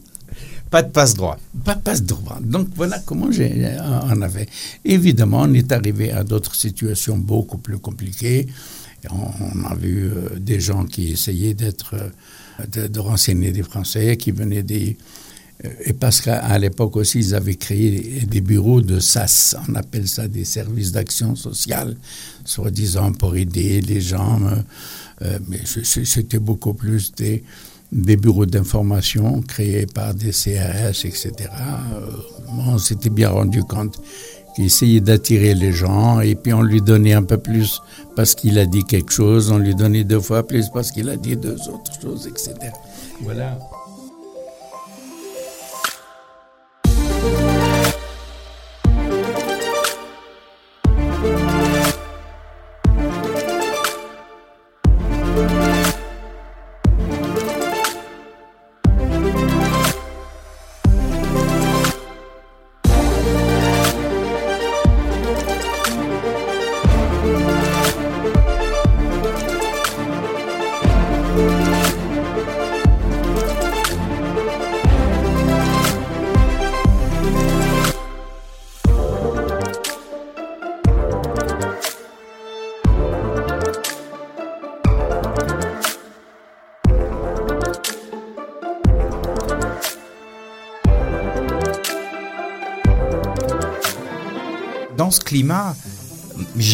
Pas 0.69 0.83
de 0.83 0.91
passe-droit. 0.91 1.37
Pas 1.63 1.75
de 1.75 1.81
passe-droit. 1.81 2.39
Donc 2.41 2.67
voilà 2.75 2.99
comment 2.99 3.29
on 3.29 4.21
avait. 4.21 4.47
Évidemment, 4.83 5.43
on 5.43 5.53
est 5.53 5.71
arrivé 5.71 6.11
à 6.11 6.23
d'autres 6.23 6.55
situations 6.55 7.17
beaucoup 7.17 7.59
plus 7.59 7.77
compliquées. 7.77 8.47
On, 9.11 9.63
a 9.65 9.75
vu 9.75 10.09
euh, 10.09 10.39
des 10.39 10.59
gens 10.59 10.83
qui 10.85 11.11
essayaient 11.11 11.53
d'être, 11.53 11.93
euh, 11.93 12.87
de, 12.87 12.99
renseigner 12.99 13.51
des 13.51 13.61
Français, 13.63 14.17
qui 14.17 14.31
venaient 14.31 14.63
des. 14.63 14.97
Euh, 15.65 15.69
et 15.85 15.93
parce 15.93 16.21
qu'à 16.21 16.57
l'époque 16.59 16.95
aussi, 16.95 17.19
ils 17.19 17.35
avaient 17.35 17.55
créé 17.55 18.25
des 18.27 18.41
bureaux 18.41 18.81
de 18.81 18.99
SAS, 18.99 19.55
on 19.67 19.75
appelle 19.75 20.07
ça 20.07 20.27
des 20.27 20.45
services 20.45 20.91
d'action 20.91 21.35
sociale, 21.35 21.95
soi-disant 22.43 23.11
pour 23.13 23.35
aider 23.35 23.81
les 23.81 24.01
gens. 24.01 24.39
mais 25.47 25.61
c'était 25.65 26.39
beaucoup 26.39 26.73
plus 26.73 27.11
des 27.13 27.43
des 27.91 28.17
bureaux 28.17 28.45
d'information 28.45 29.41
créés 29.41 29.85
par 29.85 30.13
des 30.13 30.31
CRS, 30.31 31.05
etc. 31.05 31.31
Euh, 31.93 32.11
on 32.49 32.77
s'était 32.77 33.09
bien 33.09 33.29
rendu 33.29 33.63
compte 33.63 34.01
qu'il 34.55 34.65
essayait 34.65 35.01
d'attirer 35.01 35.53
les 35.53 35.71
gens 35.71 36.19
et 36.19 36.35
puis 36.35 36.53
on 36.53 36.61
lui 36.61 36.81
donnait 36.81 37.13
un 37.13 37.23
peu 37.23 37.37
plus 37.37 37.81
parce 38.15 38.35
qu'il 38.35 38.57
a 38.59 38.65
dit 38.65 38.83
quelque 38.83 39.11
chose, 39.11 39.51
on 39.51 39.57
lui 39.57 39.75
donnait 39.75 40.03
deux 40.03 40.19
fois 40.19 40.45
plus 40.45 40.69
parce 40.69 40.91
qu'il 40.91 41.09
a 41.09 41.17
dit 41.17 41.35
deux 41.35 41.57
autres 41.69 42.01
choses, 42.01 42.27
etc. 42.27 42.53
Voilà. 43.21 43.57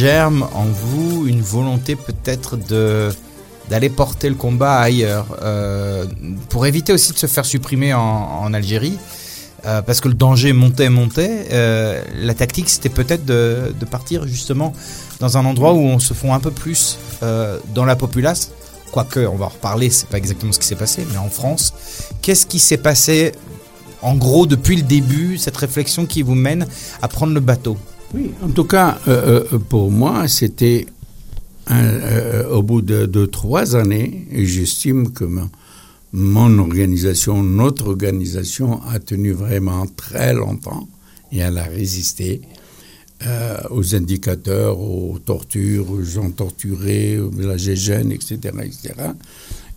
Germe 0.02 0.48
en 0.56 0.66
vous 0.66 1.28
une 1.28 1.42
volonté 1.42 1.96
peut-être 1.96 2.58
de 2.58 3.12
d'aller 3.70 3.88
porter 3.90 4.30
le 4.30 4.36
combat 4.36 4.80
ailleurs, 4.80 5.28
euh, 5.44 6.06
pour 6.50 6.66
éviter 6.66 6.92
aussi 6.92 7.14
de 7.14 7.20
se 7.20 7.28
faire 7.28 7.46
supprimer 7.46 7.94
en, 7.94 8.52
Algérie, 8.52 8.98
euh, 9.66 9.84
parce 9.84 10.02
que 10.02 10.08
le 10.08 10.16
danger 10.16 10.54
montait, 10.54 10.90
montait. 10.90 11.48
Euh, 11.52 12.02
la 12.16 12.34
tactique, 12.34 12.68
c'était 12.68 12.90
peut-être 12.90 13.26
de, 13.26 13.76
de, 13.80 13.86
partir 13.86 14.28
justement 14.28 14.74
dans 15.20 15.38
un 15.38 15.46
endroit 15.46 15.74
où 15.74 15.82
on 15.82 16.00
se 16.00 16.16
fond 16.16 16.34
un 16.34 16.40
peu 16.40 16.52
plus 16.52 16.98
dans 17.76 17.86
la 17.86 17.96
populace. 17.96 18.52
Quoique, 18.92 19.20
on 19.20 19.36
va 19.36 19.46
en 19.46 19.50
reparler, 19.50 19.92
c'est 19.92 20.10
pas 20.10 20.18
exactement 20.18 20.52
ce 20.52 20.60
qui 20.60 20.68
s'est 20.68 20.76
passé, 20.76 21.06
mais 21.12 21.20
en 21.20 21.30
France, 21.30 21.74
qu'est-ce 22.24 22.48
qui 22.48 22.58
s'est 22.58 22.84
passé 22.90 23.34
en 24.02 24.16
gros 24.16 24.48
depuis 24.48 24.78
le 24.78 24.82
début, 24.82 25.38
cette 25.38 25.58
réflexion 25.58 26.08
qui 26.08 26.24
vous 26.24 26.36
mène 26.36 26.66
à 27.04 27.08
prendre 27.08 27.36
le 27.36 27.40
bateau? 27.40 27.78
Oui, 28.14 28.32
en 28.44 28.50
tout 28.50 28.66
cas, 28.66 29.00
pour 29.70 29.90
moi, 29.90 30.28
c'était 30.28 30.86
euh, 31.70 32.50
au 32.50 32.64
bout 32.64 32.82
de, 32.82 33.26
trois 33.26 33.76
années, 33.76 34.28
j'estime 34.32 35.12
que 35.12 35.26
mon 36.12 36.58
organisation, 36.58 37.44
notre 37.44 37.88
organisation 37.88 38.82
a 38.88 39.00
tenu 39.00 39.32
vraiment 39.32 39.86
très 39.86 40.34
longtemps 40.34 40.88
et 41.32 41.38
elle 41.38 41.58
a 41.58 41.64
résisté 41.64 42.42
euh, 43.26 43.58
aux 43.70 43.96
indicateurs, 43.96 44.80
aux 44.80 45.20
tortures, 45.20 45.92
aux 45.92 46.04
gens 46.04 46.32
torturés, 46.32 47.20
la 47.38 47.56
GGN, 47.56 48.12
etc., 48.12 48.40
etc. 48.64 48.94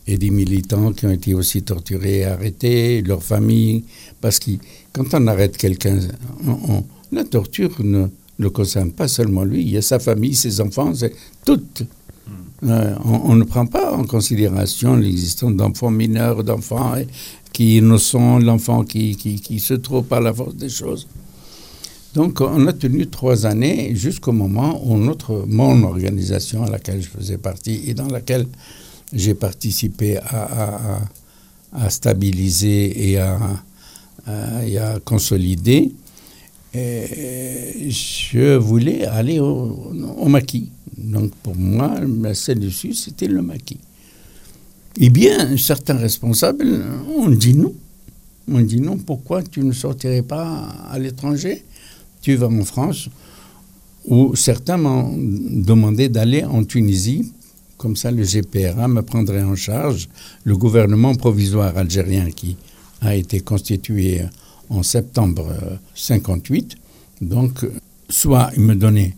Et 0.07 0.19
des 0.19 0.31
militants 0.31 0.93
qui 0.93 1.07
ont 1.07 1.11
été 1.11 1.35
aussi 1.35 1.63
torturés 1.63 2.21
et 2.21 2.25
arrêtés, 2.25 3.03
leurs 3.03 3.23
familles. 3.23 3.85
Parce 4.21 4.39
que 4.39 4.53
quand 4.93 5.15
on 5.15 5.27
arrête 5.27 5.57
quelqu'un, 5.57 5.99
la 7.13 7.25
torture 7.25 7.77
ne, 7.85 8.07
ne 8.39 8.49
concerne 8.49 8.93
pas 8.93 9.09
seulement 9.09 9.45
lui, 9.45 9.63
il 9.63 9.71
y 9.71 9.77
a 9.77 9.83
sa 9.83 9.99
famille, 9.99 10.35
ses 10.35 10.61
enfants, 10.61 10.93
c'est 10.95 11.13
toutes. 11.45 11.83
Hmm. 12.27 12.69
Euh, 12.69 12.95
on, 13.05 13.37
ne 13.37 13.45
prend 13.45 13.67
pas 13.67 13.93
en 13.93 14.05
considération 14.05 14.97
l'existence 14.97 15.55
d'enfants 15.55 15.91
mineurs, 15.91 16.43
d'enfants 16.43 16.95
qui 17.53 17.77
innocents, 17.79 18.39
l'enfant 18.39 18.83
qui, 18.83 19.17
qui, 19.17 19.41
qui, 19.41 19.61
se 19.61 19.75
trouve 19.75 20.05
par 20.05 20.21
la 20.21 20.33
force 20.33 20.57
des 20.57 20.69
choses. 20.69 21.07
Donc 22.15 22.41
on 22.41 22.67
a 22.67 22.73
tenu 22.73 23.09
trois 23.09 23.45
années 23.47 23.95
jusqu'au 23.95 24.33
moment 24.33 24.81
où 24.85 24.97
notre, 24.97 25.45
mon 25.47 25.83
organisation 25.83 26.65
à 26.65 26.71
laquelle 26.71 27.03
je 27.03 27.09
faisais 27.09 27.39
partie 27.39 27.83
et 27.87 27.95
dans 27.95 28.07
laquelle 28.09 28.47
j'ai 29.13 29.35
participé 29.35 30.19
à, 30.19 31.01
à, 31.73 31.91
stabiliser 31.91 33.11
et 33.11 33.19
à, 33.19 33.39
et 34.65 34.79
à 34.79 34.99
consolider, 35.05 35.93
et 36.75 37.91
je 37.91 38.57
voulais 38.57 39.05
aller 39.05 39.39
au, 39.41 40.27
maquis. 40.27 40.71
Donc 40.97 41.33
pour 41.43 41.55
moi, 41.55 42.01
la 42.23 42.35
scène 42.35 42.61
dessus, 42.61 42.95
c'était 42.95 43.29
le 43.29 43.43
maquis. 43.43 43.79
Eh 44.99 45.11
bien, 45.11 45.57
certains 45.57 45.97
responsables 45.97 46.83
ont 47.17 47.31
dit 47.31 47.55
non. 47.55 47.75
On 48.49 48.61
dit 48.61 48.81
non, 48.81 48.99
pourquoi 48.99 49.43
tu 49.43 49.61
ne 49.61 49.73
sortirais 49.73 50.23
pas 50.23 50.69
à 50.91 50.99
l'étranger? 50.99 51.65
Tu 52.21 52.35
vas 52.35 52.49
en 52.49 52.65
France? 52.65 53.09
Ou 54.07 54.37
certains 54.37 54.77
m'ont 54.77 55.17
demandé 55.17 56.09
d'aller 56.09 56.45
en 56.45 56.65
Tunisie. 56.65 57.33
Comme 57.79 57.97
ça, 57.97 58.11
le 58.11 58.23
GPRA 58.23 58.87
me 58.87 59.03
prendrait 59.03 59.43
en 59.43 59.57
charge. 59.57 60.09
Le 60.45 60.57
gouvernement 60.57 61.15
provisoire 61.15 61.77
algérien 61.77 62.31
qui 62.31 62.57
a 63.01 63.15
été 63.15 63.41
constitué 63.41 64.23
en 64.71 64.83
septembre 64.83 65.53
58. 65.95 66.77
Donc, 67.21 67.67
soit 68.09 68.51
il 68.57 68.63
me 68.63 68.75
donnait 68.75 69.15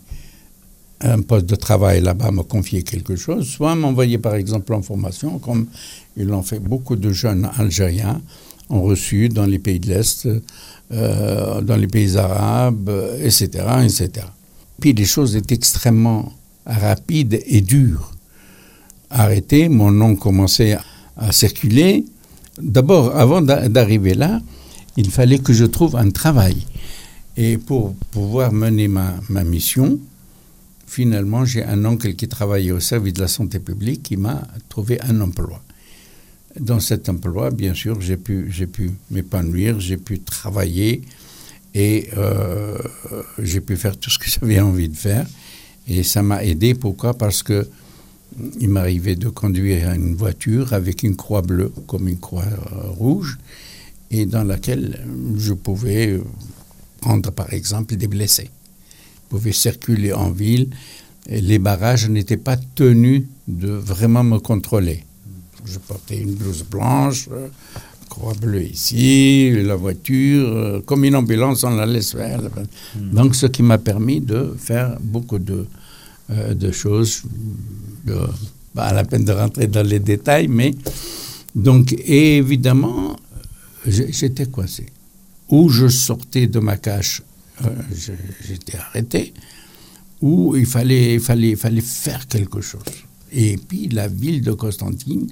un 1.01 1.21
poste 1.21 1.45
de 1.45 1.55
travail 1.55 2.01
là-bas, 2.01 2.31
me 2.31 2.43
confier 2.43 2.83
quelque 2.83 3.15
chose, 3.15 3.47
soit 3.47 3.75
m'envoyer 3.75 4.17
par 4.17 4.35
exemple 4.35 4.73
en 4.73 4.81
formation, 4.81 5.37
comme 5.39 5.67
ils 6.15 6.25
l'ont 6.25 6.41
fait 6.41 6.59
beaucoup 6.59 6.95
de 6.95 7.11
jeunes 7.11 7.49
Algériens 7.57 8.21
ont 8.69 8.81
reçu 8.81 9.29
dans 9.29 9.45
les 9.45 9.59
pays 9.59 9.79
de 9.79 9.87
l'Est, 9.87 10.27
euh, 10.91 11.61
dans 11.61 11.77
les 11.77 11.87
pays 11.87 12.17
arabes, 12.17 12.91
etc., 13.21 13.47
etc. 13.83 14.09
Puis 14.79 14.93
les 14.93 15.05
choses 15.05 15.35
étaient 15.35 15.55
extrêmement 15.55 16.33
rapides 16.65 17.41
et 17.45 17.61
dures. 17.61 18.11
Arrêté, 19.09 19.69
mon 19.69 19.91
nom 19.91 20.15
commençait 20.15 20.77
à 21.15 21.31
circuler. 21.31 22.05
D'abord, 22.61 23.15
avant 23.15 23.41
d'arriver 23.41 24.13
là, 24.13 24.41
il 24.97 25.09
fallait 25.11 25.39
que 25.39 25.53
je 25.53 25.65
trouve 25.65 25.95
un 25.95 26.09
travail. 26.09 26.65
Et 27.37 27.57
pour 27.57 27.93
pouvoir 28.11 28.51
mener 28.51 28.87
ma, 28.87 29.15
ma 29.29 29.43
mission, 29.43 29.99
finalement, 30.87 31.45
j'ai 31.45 31.63
un 31.63 31.85
oncle 31.85 32.13
qui 32.15 32.27
travaillait 32.27 32.71
au 32.71 32.79
service 32.79 33.13
de 33.13 33.21
la 33.21 33.27
santé 33.27 33.59
publique 33.59 34.03
qui 34.03 34.17
m'a 34.17 34.41
trouvé 34.69 34.99
un 35.01 35.21
emploi. 35.21 35.61
Dans 36.59 36.79
cet 36.79 37.07
emploi, 37.07 37.51
bien 37.51 37.75
sûr, 37.75 38.01
j'ai 38.01 38.17
pu, 38.17 38.47
j'ai 38.49 38.65
pu 38.65 38.91
m'épanouir, 39.11 39.79
j'ai 39.79 39.97
pu 39.97 40.19
travailler 40.19 41.03
et 41.75 42.09
euh, 42.17 42.77
j'ai 43.37 43.61
pu 43.61 43.77
faire 43.77 43.95
tout 43.97 44.09
ce 44.09 44.17
que 44.17 44.25
j'avais 44.29 44.59
envie 44.59 44.89
de 44.89 44.95
faire. 44.95 45.27
Et 45.87 46.01
ça 46.01 46.23
m'a 46.23 46.43
aidé. 46.43 46.73
Pourquoi? 46.73 47.13
Parce 47.13 47.43
que 47.43 47.67
il 48.59 48.69
m'arrivait 48.69 49.15
de 49.15 49.29
conduire 49.29 49.91
une 49.93 50.15
voiture 50.15 50.73
avec 50.73 51.03
une 51.03 51.15
croix 51.15 51.41
bleue, 51.41 51.71
comme 51.87 52.07
une 52.07 52.19
croix 52.19 52.43
euh, 52.43 52.89
rouge, 52.89 53.37
et 54.11 54.25
dans 54.25 54.43
laquelle 54.43 55.05
je 55.37 55.53
pouvais 55.53 56.19
prendre 57.01 57.31
par 57.31 57.53
exemple 57.53 57.95
des 57.95 58.07
blessés. 58.07 58.49
Je 59.15 59.29
pouvais 59.29 59.51
circuler 59.51 60.13
en 60.13 60.31
ville 60.31 60.69
et 61.27 61.41
les 61.41 61.59
barrages 61.59 62.09
n'étaient 62.09 62.37
pas 62.37 62.57
tenus 62.75 63.23
de 63.47 63.69
vraiment 63.69 64.23
me 64.23 64.39
contrôler. 64.39 65.03
Je 65.65 65.79
portais 65.79 66.17
une 66.17 66.33
blouse 66.33 66.63
blanche, 66.63 67.27
croix 68.07 68.33
bleue 68.33 68.63
ici, 68.63 69.51
la 69.63 69.75
voiture, 69.75 70.47
euh, 70.47 70.81
comme 70.85 71.03
une 71.03 71.15
ambulance, 71.15 71.63
on 71.63 71.75
la 71.75 71.85
laisse 71.85 72.13
faire. 72.13 72.41
Hmm. 72.41 73.11
Donc, 73.13 73.35
ce 73.35 73.45
qui 73.47 73.63
m'a 73.63 73.77
permis 73.77 74.21
de 74.21 74.55
faire 74.57 74.97
beaucoup 75.01 75.39
de, 75.39 75.65
euh, 76.31 76.53
de 76.53 76.71
choses. 76.71 77.23
pas 78.73 78.93
la 78.93 79.03
peine 79.03 79.25
de 79.25 79.31
rentrer 79.33 79.67
dans 79.67 79.85
les 79.85 79.99
détails, 79.99 80.47
mais 80.47 80.73
donc, 81.55 81.93
évidemment, 82.05 83.15
j'étais 83.87 84.45
coincé. 84.45 84.87
Ou 85.49 85.69
je 85.69 85.87
sortais 85.87 86.47
de 86.47 86.59
ma 86.59 86.77
cache, 86.77 87.21
euh, 87.63 87.69
j'étais 88.45 88.77
arrêté, 88.77 89.33
ou 90.21 90.55
il 90.55 90.65
fallait, 90.65 91.15
il, 91.15 91.19
fallait, 91.19 91.51
il 91.51 91.57
fallait 91.57 91.81
faire 91.81 92.27
quelque 92.27 92.61
chose. 92.61 92.81
Et 93.31 93.57
puis 93.57 93.87
la 93.89 94.07
ville 94.07 94.41
de 94.41 94.51
Constantine 94.51 95.27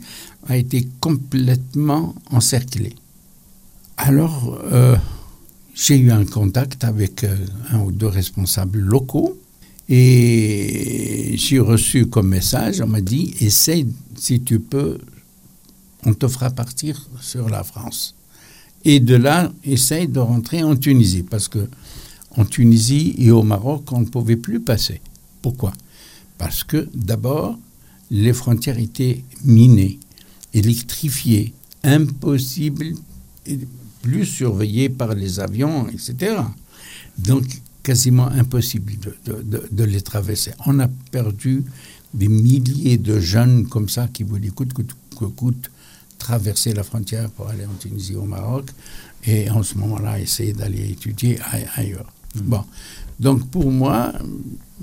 a 0.48 0.58
été 0.58 0.88
complètement 1.00 2.16
encerclée. 2.30 2.96
Alors, 3.98 4.60
euh, 4.72 4.96
j'ai 5.74 5.98
eu 5.98 6.12
un 6.12 6.26
contact 6.26 6.84
avec 6.84 7.24
euh, 7.24 7.36
un 7.72 7.80
ou 7.80 7.92
deux 7.92 8.08
responsables 8.08 8.80
locaux 8.80 9.38
et 9.88 11.36
j'ai 11.38 11.60
reçu 11.60 12.08
comme 12.08 12.30
message, 12.30 12.82
on 12.82 12.88
m'a 12.88 13.02
dit, 13.02 13.36
essaye 13.40 13.88
si 14.16 14.42
tu 14.42 14.60
peux, 14.60 14.98
on 16.06 16.14
te 16.14 16.28
fera 16.28 16.50
partir 16.50 17.08
sur 17.22 17.50
la 17.50 17.64
France 17.64 18.16
et 18.86 19.00
de 19.00 19.16
là, 19.16 19.52
essaye 19.64 20.08
de 20.08 20.20
rentrer 20.20 20.64
en 20.64 20.76
Tunisie, 20.76 21.24
parce 21.24 21.48
que 21.48 21.68
en 22.38 22.46
Tunisie 22.46 23.16
et 23.18 23.32
au 23.32 23.44
Maroc, 23.44 23.92
on 23.92 24.02
ne 24.02 24.06
pouvait 24.06 24.36
plus 24.36 24.60
passer. 24.60 25.02
Pourquoi? 25.42 25.74
Parce 26.38 26.64
que 26.64 26.88
d'abord, 26.94 27.58
les 28.12 28.34
frontières 28.34 28.78
étaient 28.78 29.24
minées, 29.44 30.00
électrifiées, 30.54 31.54
impossible, 31.84 32.94
plus 34.02 34.26
surveillées 34.26 34.90
par 34.90 35.16
les 35.16 35.40
avions, 35.40 35.88
etc. 35.90 36.38
Donc, 37.18 37.44
quasiment 37.82 38.28
impossible 38.28 38.94
de, 39.26 39.84
les 39.84 40.02
traverser. 40.02 40.52
On 40.66 40.80
a 40.80 40.88
perdu 41.12 41.64
des 42.14 42.28
milliers 42.28 42.98
de 42.98 43.20
jeunes 43.20 43.68
comme 43.68 43.90
ça 43.90 44.08
qui 44.08 44.24
voulaient 44.24 44.50
coûte 44.50 44.74
que 44.74 45.26
coûte 45.26 45.72
traverser 46.26 46.74
la 46.74 46.84
frontière 46.84 47.30
pour 47.30 47.48
aller 47.50 47.66
en 47.66 47.78
Tunisie, 47.80 48.16
au 48.16 48.24
Maroc, 48.26 48.66
et 49.28 49.50
en 49.52 49.62
ce 49.62 49.78
moment-là, 49.78 50.20
essayer 50.20 50.54
d'aller 50.54 50.90
étudier 50.90 51.38
ailleurs. 51.76 52.12
Mm. 52.36 52.42
Bon, 52.42 52.64
donc 53.20 53.48
pour 53.50 53.70
moi, 53.72 54.12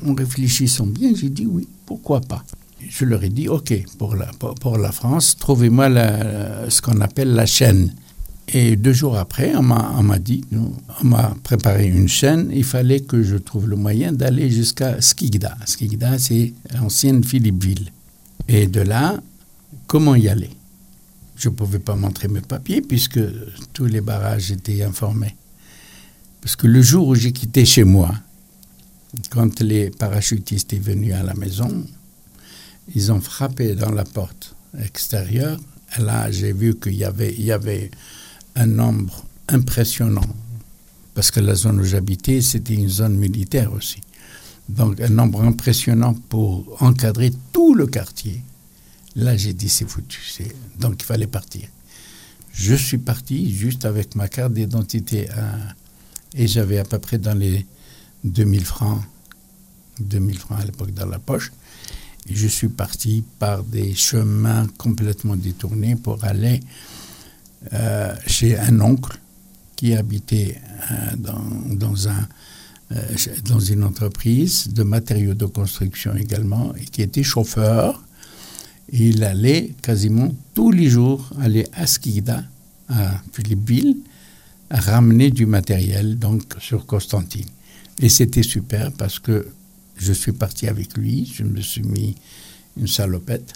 en 0.07 0.15
réfléchissant 0.15 0.87
bien, 0.87 1.13
j'ai 1.15 1.31
dit 1.31 1.47
oui, 1.47 1.67
pourquoi 1.85 2.21
pas. 2.21 2.45
Je 2.89 3.05
leur 3.05 3.23
ai 3.25 3.29
dit, 3.29 3.49
OK, 3.49 3.73
pour 3.99 4.17
la, 4.17 4.27
pour, 4.61 4.77
la 4.77 4.93
France, 4.93 5.37
trouvez-moi 5.37 5.89
ce 6.69 6.81
qu'on 6.83 7.01
appelle 7.01 7.33
la 7.33 7.47
chaîne. 7.47 7.93
Et 8.49 8.75
deux 8.77 8.93
jours 8.93 9.17
après, 9.17 9.55
on 9.57 9.63
m'a 9.63 10.19
dit, 10.19 10.45
on 10.53 11.07
m'a 11.07 11.35
préparé 11.43 11.87
une 11.87 12.09
chaîne, 12.09 12.51
il 12.53 12.65
fallait 12.65 13.01
que 13.01 13.23
je 13.23 13.37
trouve 13.37 13.69
le 13.69 13.77
moyen 13.77 14.13
d'aller 14.13 14.51
jusqu'à 14.51 15.01
Skigda. 15.01 15.57
Skigda, 15.65 16.19
c'est 16.19 16.53
l'ancienne 16.75 17.23
Philippeville. 17.23 17.93
Et 18.49 18.67
de 18.67 18.81
là, 18.81 19.21
comment 19.87 20.17
y 20.17 20.29
aller? 20.29 20.51
Je 21.43 21.49
ne 21.49 21.55
pouvais 21.55 21.81
pas 21.81 21.97
montrer 21.97 22.29
mes 22.29 22.41
papiers 22.41 22.83
puisque 22.83 23.19
tous 23.73 23.87
les 23.87 24.01
barrages 24.01 24.53
étaient 24.53 24.85
informés. 24.85 25.35
Parce 26.41 26.55
que 26.55 26.69
le 26.69 26.81
jour 26.81 27.09
où 27.09 27.15
j'ai 27.17 27.33
quitté 27.33 27.65
chez 27.65 27.83
moi, 27.83 28.15
quand 29.31 29.61
les 29.61 29.91
parachutistes 29.91 30.71
sont 30.71 30.81
venus 30.81 31.15
à 31.15 31.25
la 31.25 31.35
maison, 31.35 31.85
ils 32.95 33.11
ont 33.11 33.21
frappé 33.21 33.75
dans 33.75 33.91
la 33.91 34.05
porte 34.05 34.55
extérieure. 34.81 35.59
Et 35.99 36.03
là, 36.03 36.31
j'ai 36.31 36.53
vu 36.53 36.77
qu'il 36.79 36.95
y 36.95 37.05
avait, 37.05 37.35
il 37.37 37.45
y 37.45 37.53
avait 37.53 37.91
un 38.55 38.67
nombre 38.67 39.25
impressionnant, 39.49 40.31
parce 41.15 41.33
que 41.33 41.41
la 41.41 41.57
zone 41.57 41.81
où 41.81 41.85
j'habitais, 41.85 42.41
c'était 42.41 42.75
une 42.75 42.89
zone 42.89 43.17
militaire 43.17 43.73
aussi. 43.73 44.01
Donc, 44.69 45.01
un 45.01 45.09
nombre 45.09 45.43
impressionnant 45.43 46.15
pour 46.29 46.81
encadrer 46.81 47.33
tout 47.53 47.75
le 47.75 47.89
quartier. 47.89 48.43
Là, 49.17 49.37
j'ai 49.37 49.53
dit, 49.53 49.69
c'est 49.69 49.89
foutu. 49.89 50.21
Donc, 50.79 50.97
il 51.01 51.05
fallait 51.05 51.27
partir. 51.27 51.69
Je 52.53 52.75
suis 52.75 52.99
parti 52.99 53.55
juste 53.55 53.85
avec 53.85 54.15
ma 54.15 54.29
carte 54.29 54.53
d'identité 54.53 55.29
et 56.35 56.47
j'avais 56.47 56.79
à 56.79 56.85
peu 56.85 56.99
près 56.99 57.19
dans 57.19 57.37
les 57.37 57.67
2000 58.25 58.65
francs, 58.65 59.03
2000 60.01 60.39
francs 60.39 60.61
à 60.61 60.65
l'époque 60.65 60.93
dans 60.93 61.07
la 61.07 61.19
poche. 61.19 61.53
Je 62.31 62.47
suis 62.47 62.69
parti 62.69 63.25
par 63.39 63.65
des 63.65 63.95
chemins 63.95 64.67
complètement 64.79 65.35
détournés 65.35 65.97
pour 65.97 66.23
aller 66.25 66.61
euh, 67.73 68.15
chez 68.27 68.59
un 68.59 68.81
oncle 68.81 69.19
qui 69.77 69.95
habitait 69.95 70.61
un, 70.89 71.17
euh, 72.93 73.17
dans 73.45 73.61
une 73.61 73.83
entreprise 73.83 74.69
de 74.69 74.83
matériaux 74.83 75.35
de 75.35 75.47
construction 75.47 76.15
également 76.15 76.75
et 76.77 76.85
qui 76.85 77.03
était 77.03 77.23
chauffeur. 77.23 78.03
Et 78.93 79.09
il 79.09 79.25
allait 79.25 79.71
quasiment 79.83 80.35
tous 80.55 80.71
les 80.71 80.89
jours 80.89 81.31
aller 81.41 81.67
à 81.73 81.87
Skida, 81.87 82.45
à 82.89 83.21
Philippeville, 83.33 83.97
ramener 84.71 85.31
du 85.31 85.47
matériel 85.47 86.19
donc 86.19 86.43
sur 86.59 86.87
Constantine. 86.87 87.47
Et 88.01 88.09
c'était 88.09 88.43
super 88.43 88.93
parce 88.93 89.19
que 89.19 89.47
je 89.97 90.13
suis 90.13 90.33
parti 90.33 90.67
avec 90.67 90.97
lui, 90.97 91.31
je 91.35 91.45
me 91.45 91.61
suis 91.61 91.83
mis 91.83 92.17
une 92.77 92.87
salopette, 92.87 93.55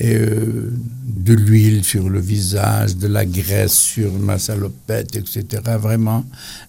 et 0.00 0.14
euh, 0.14 0.72
de 1.04 1.34
l'huile 1.34 1.84
sur 1.84 2.08
le 2.08 2.20
visage, 2.20 2.96
de 2.96 3.08
la 3.08 3.24
graisse 3.24 3.72
sur 3.72 4.12
ma 4.12 4.38
salopette, 4.38 5.16
etc. 5.16 5.62
Vraiment 5.80 6.24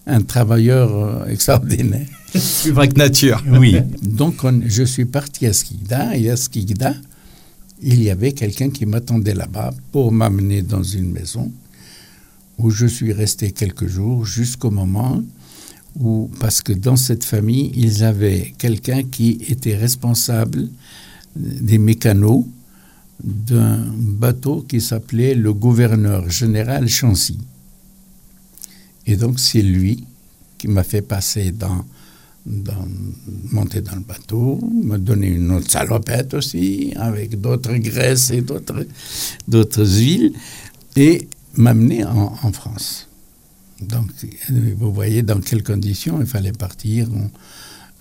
un 0.06 0.22
travailleur 0.22 0.92
euh, 0.92 1.26
extraordinaire. 1.26 2.06
Plus 2.32 2.70
vrai 2.70 2.88
que 2.88 2.94
nature. 2.94 3.42
Oui. 3.48 3.76
Donc 4.02 4.44
je 4.66 4.82
suis 4.82 5.04
parti 5.04 5.46
à 5.46 5.52
Skida, 5.52 6.16
et 6.16 6.30
à 6.30 6.36
Skida, 6.36 6.94
il 7.82 8.02
y 8.02 8.10
avait 8.10 8.32
quelqu'un 8.32 8.70
qui 8.70 8.86
m'attendait 8.86 9.34
là-bas 9.34 9.72
pour 9.92 10.12
m'amener 10.12 10.62
dans 10.62 10.82
une 10.82 11.10
maison 11.10 11.50
où 12.58 12.70
je 12.70 12.86
suis 12.86 13.12
resté 13.12 13.52
quelques 13.52 13.86
jours 13.86 14.26
jusqu'au 14.26 14.70
moment 14.70 15.22
où, 15.98 16.30
parce 16.38 16.60
que 16.60 16.72
dans 16.72 16.96
cette 16.96 17.24
famille, 17.24 17.72
ils 17.74 18.04
avaient 18.04 18.52
quelqu'un 18.58 19.02
qui 19.02 19.38
était 19.48 19.76
responsable 19.76 20.68
des 21.34 21.78
mécanos 21.78 22.44
d'un 23.22 23.86
bateau 23.96 24.64
qui 24.68 24.80
s'appelait 24.80 25.34
le 25.34 25.52
gouverneur 25.52 26.28
général 26.30 26.88
Chancy. 26.88 27.38
Et 29.06 29.16
donc 29.16 29.40
c'est 29.40 29.62
lui 29.62 30.04
qui 30.58 30.68
m'a 30.68 30.84
fait 30.84 31.02
passer 31.02 31.52
dans, 31.52 31.84
dans, 32.46 32.86
monter 33.52 33.80
dans 33.80 33.94
le 33.96 34.00
bateau, 34.00 34.58
me 34.82 34.96
donner 34.98 35.28
une 35.28 35.50
autre 35.52 35.70
salopette 35.70 36.34
aussi, 36.34 36.92
avec 36.96 37.40
d'autres 37.40 37.74
graisses 37.76 38.30
et 38.30 38.42
d'autres, 38.42 39.84
huiles, 39.84 40.32
et 40.96 41.28
m'amener 41.56 42.04
en, 42.04 42.52
France. 42.52 43.08
Donc, 43.80 44.10
vous 44.76 44.92
voyez 44.92 45.22
dans 45.22 45.40
quelles 45.40 45.62
conditions 45.62 46.20
il 46.20 46.26
fallait 46.26 46.52
partir 46.52 47.08
en, 47.12 47.30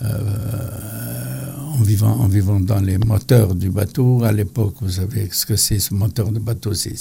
euh, 0.02 1.56
en, 1.58 1.82
vivant, 1.82 2.20
en 2.20 2.28
vivant 2.28 2.60
dans 2.62 2.80
les 2.80 2.98
moteurs 2.98 3.54
du 3.54 3.70
bateau. 3.70 4.24
À 4.24 4.32
l'époque, 4.32 4.76
vous 4.82 4.92
savez 4.92 5.28
ce 5.32 5.46
que 5.46 5.58
c'est 5.58 5.80
ce 5.80 5.94
moteur 5.94 6.32
de 6.32 6.40
bateau, 6.40 6.74
c'est 6.74 6.96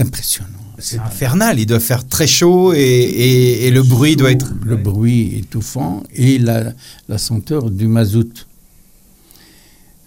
impressionnant. 0.00 0.50
C'est 0.78 0.98
infernal, 0.98 1.58
il 1.58 1.66
doit 1.66 1.80
faire 1.80 2.06
très 2.06 2.26
chaud 2.26 2.72
et, 2.74 2.78
et, 2.78 3.66
et 3.66 3.70
le 3.70 3.82
bruit 3.82 4.16
doit 4.16 4.30
être... 4.30 4.52
Le 4.64 4.76
bruit 4.76 5.38
étouffant 5.38 6.02
et 6.14 6.38
la, 6.38 6.72
la 7.08 7.18
senteur 7.18 7.70
du 7.70 7.86
mazout. 7.86 8.46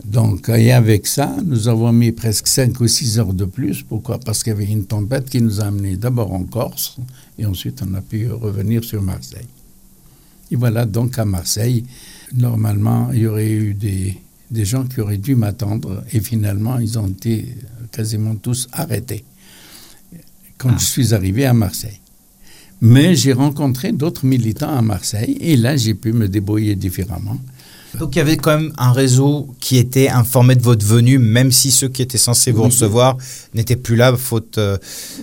Donc, 0.05 0.49
et 0.49 0.71
avec 0.71 1.07
ça, 1.07 1.35
nous 1.43 1.67
avons 1.67 1.91
mis 1.91 2.11
presque 2.11 2.47
5 2.47 2.79
ou 2.79 2.87
6 2.87 3.19
heures 3.19 3.33
de 3.33 3.45
plus. 3.45 3.83
Pourquoi? 3.83 4.19
Parce 4.19 4.43
qu'il 4.43 4.53
y 4.53 4.55
avait 4.55 4.65
une 4.65 4.85
tempête 4.85 5.29
qui 5.29 5.41
nous 5.41 5.59
a 5.59 5.65
amenés 5.65 5.97
d'abord 5.97 6.33
en 6.33 6.43
Corse 6.43 6.97
et 7.37 7.45
ensuite 7.45 7.81
on 7.87 7.93
a 7.95 8.01
pu 8.01 8.31
revenir 8.31 8.83
sur 8.83 9.01
Marseille. 9.01 9.47
Et 10.51 10.55
voilà, 10.55 10.85
donc 10.85 11.17
à 11.19 11.25
Marseille, 11.25 11.83
normalement, 12.33 13.09
il 13.11 13.19
y 13.19 13.27
aurait 13.27 13.51
eu 13.51 13.73
des, 13.73 14.17
des 14.49 14.65
gens 14.65 14.85
qui 14.85 15.01
auraient 15.01 15.17
dû 15.17 15.35
m'attendre 15.35 16.03
et 16.11 16.19
finalement, 16.21 16.79
ils 16.79 16.97
ont 16.97 17.07
été 17.07 17.55
quasiment 17.91 18.35
tous 18.35 18.67
arrêtés 18.71 19.23
quand 20.59 20.69
ah. 20.73 20.77
je 20.77 20.85
suis 20.85 21.13
arrivé 21.15 21.45
à 21.45 21.53
Marseille. 21.53 21.99
Mais 22.81 23.15
j'ai 23.15 23.33
rencontré 23.33 23.91
d'autres 23.91 24.25
militants 24.25 24.75
à 24.77 24.81
Marseille 24.81 25.37
et 25.41 25.57
là, 25.57 25.75
j'ai 25.75 25.95
pu 25.95 26.13
me 26.13 26.27
débrouiller 26.29 26.75
différemment. 26.75 27.37
Donc 27.97 28.15
il 28.15 28.19
y 28.19 28.21
avait 28.21 28.37
quand 28.37 28.55
même 28.55 28.71
un 28.77 28.91
réseau 28.91 29.47
qui 29.59 29.77
était 29.77 30.09
informé 30.09 30.55
de 30.55 30.61
votre 30.61 30.85
venue, 30.85 31.17
même 31.17 31.51
si 31.51 31.71
ceux 31.71 31.87
qui 31.87 32.03
étaient 32.03 32.19
censés 32.19 32.51
vous 32.51 32.63
recevoir 32.63 33.17
n'étaient 33.55 33.75
plus 33.75 33.95
là, 33.95 34.15
faute, 34.15 34.59
euh, 34.59 34.77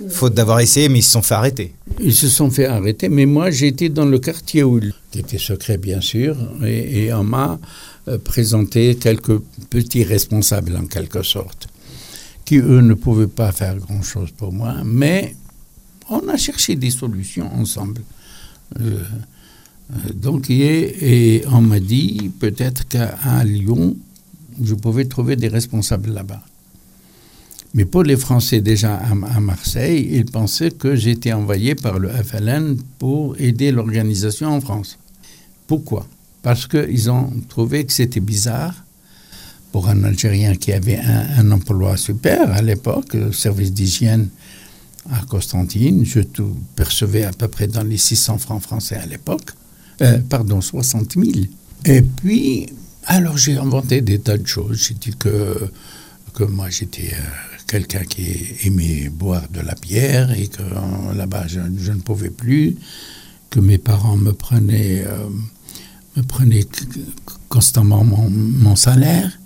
faute 0.09 0.35
d'avoir 0.35 0.59
essayé, 0.59 0.89
mais 0.89 0.99
ils 0.99 1.03
se 1.03 1.13
sont 1.13 1.23
fait 1.23 1.35
arrêter. 1.35 1.75
Ils 2.01 2.15
se 2.15 2.29
sont 2.29 2.51
fait 2.51 2.67
arrêter, 2.67 3.09
mais 3.09 3.25
moi 3.25 3.51
j'étais 3.53 3.89
dans 3.89 4.05
le 4.05 4.19
quartier 4.19 4.65
où, 4.65 4.81
qui 5.13 5.21
était 5.21 5.39
secret 5.39 5.79
bien 5.79 6.01
sûr, 6.01 6.37
et, 6.65 7.05
et 7.05 7.15
on 7.15 7.23
m'a 7.23 7.61
euh, 8.09 8.19
présenté 8.19 8.97
quelques 8.97 9.39
petits 9.71 10.03
responsables 10.03 10.77
en 10.77 10.87
quelque 10.87 11.23
sorte, 11.23 11.69
qui 12.47 12.57
eux 12.59 12.81
ne 12.81 12.95
pouvaient 12.95 13.27
pas 13.27 13.53
faire 13.53 13.77
grand-chose 13.77 14.31
pour 14.31 14.53
moi, 14.53 14.77
mais 14.85 15.35
on 16.09 16.27
a 16.29 16.37
cherché 16.39 16.77
des 16.77 16.91
solutions 16.91 17.53
ensemble. 17.53 18.01
Euh, 18.81 19.03
euh, 19.93 20.13
donc, 20.15 20.49
et, 20.49 21.43
on 21.51 21.61
m'a 21.61 21.81
dit 21.81 22.31
peut-être 22.39 22.87
qu'à 22.89 23.45
Lyon, 23.45 23.97
je 24.63 24.75
pouvais 24.75 25.05
trouver 25.05 25.37
des 25.37 25.49
responsables 25.49 26.11
là-bas. 26.13 26.43
Mais 27.75 27.85
pour 27.85 28.05
les 28.05 28.17
Français 28.17 28.61
déjà 28.61 28.95
à, 28.97 29.41
Marseille, 29.41 30.09
ils 30.13 30.25
pensaient 30.25 30.71
que 30.71 30.95
j'étais 30.95 31.33
envoyé 31.33 31.75
par 31.75 31.99
le 31.99 32.09
FLN 32.09 32.77
pour 32.99 33.39
aider 33.39 33.73
l'organisation 33.73 34.49
en 34.49 34.61
France. 34.61 34.99
Pourquoi? 35.67 36.07
Parce 36.43 36.67
qu'ils 36.69 37.11
ont 37.11 37.33
trouvé 37.49 37.85
que 37.85 37.93
c'était 37.93 38.21
bizarre 38.21 38.86
pour 39.77 39.91
un 39.91 40.05
Algérien 40.05 40.55
qui 40.55 40.73
avait 40.73 40.99
un, 40.99 41.51
emploi 41.51 41.99
super 41.99 42.51
à 42.51 42.63
l'époque, 42.63 43.15
service 43.31 43.75
d'hygiène 43.75 44.31
à 45.13 45.21
Constantine, 45.29 46.03
je 46.03 46.21
percevais 46.75 47.25
à 47.25 47.33
peu 47.33 47.47
près 47.47 47.67
dans 47.67 47.83
les 47.83 47.99
600 47.99 48.39
francs 48.39 48.63
français 48.63 48.97
à 48.97 49.05
l'époque. 49.05 49.51
Euh, 50.01 50.17
pardon, 50.31 50.63
60 50.63 51.13
000. 51.13 51.27
Et 51.85 52.01
puis, 52.01 52.69
alors 53.05 53.37
j'ai 53.37 53.59
inventé 53.59 54.01
des 54.01 54.19
tas 54.19 54.39
de 54.39 54.47
choses. 54.47 54.83
J'ai 54.89 54.95
dit 54.95 55.15
que, 55.19 55.69
que 56.33 56.45
moi 56.45 56.71
j'étais 56.71 57.13
euh, 57.13 57.57
quelqu'un 57.67 58.05
qui 58.05 58.47
aimait 58.65 59.11
boire 59.11 59.47
de 59.53 59.61
la 59.61 59.75
bière 59.75 60.33
et 60.33 60.47
que 60.47 60.63
euh, 60.63 61.13
là-bas 61.15 61.49
je, 61.49 61.61
ne 61.61 62.01
pouvais 62.01 62.31
plus, 62.31 62.77
que 63.51 63.61
mes 63.61 63.77
parents 63.77 64.17
me 64.17 64.33
prenaient, 64.33 65.05
me 66.17 66.23
constamment 67.51 68.05
mon, 68.05 68.75
salaire 68.75 69.39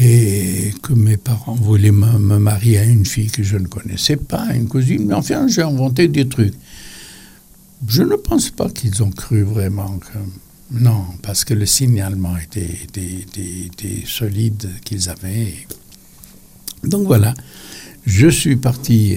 et 0.00 0.72
que 0.82 0.92
mes 0.92 1.16
parents 1.16 1.54
voulaient 1.54 1.90
me, 1.90 2.38
marier 2.38 2.78
à 2.78 2.84
une 2.84 3.06
fille 3.06 3.30
que 3.30 3.42
je 3.42 3.56
ne 3.56 3.66
connaissais 3.66 4.16
pas, 4.16 4.54
une 4.54 4.68
cousine. 4.68 5.06
Mais 5.06 5.14
enfin, 5.14 5.48
j'ai 5.48 5.62
inventé 5.62 6.08
des 6.08 6.28
trucs. 6.28 6.54
Je 7.86 8.02
ne 8.02 8.16
pense 8.16 8.50
pas 8.50 8.68
qu'ils 8.68 9.02
ont 9.02 9.10
cru 9.10 9.42
vraiment 9.42 9.98
que... 9.98 10.18
Non, 10.70 11.04
parce 11.22 11.44
que 11.44 11.54
le 11.54 11.64
signalement 11.64 12.36
était, 12.36 12.68
était, 12.84 13.24
était, 13.66 14.04
solide 14.04 14.68
qu'ils 14.84 15.08
avaient. 15.08 15.54
Donc 16.84 17.06
voilà, 17.06 17.32
je 18.04 18.28
suis 18.28 18.56
parti. 18.56 19.16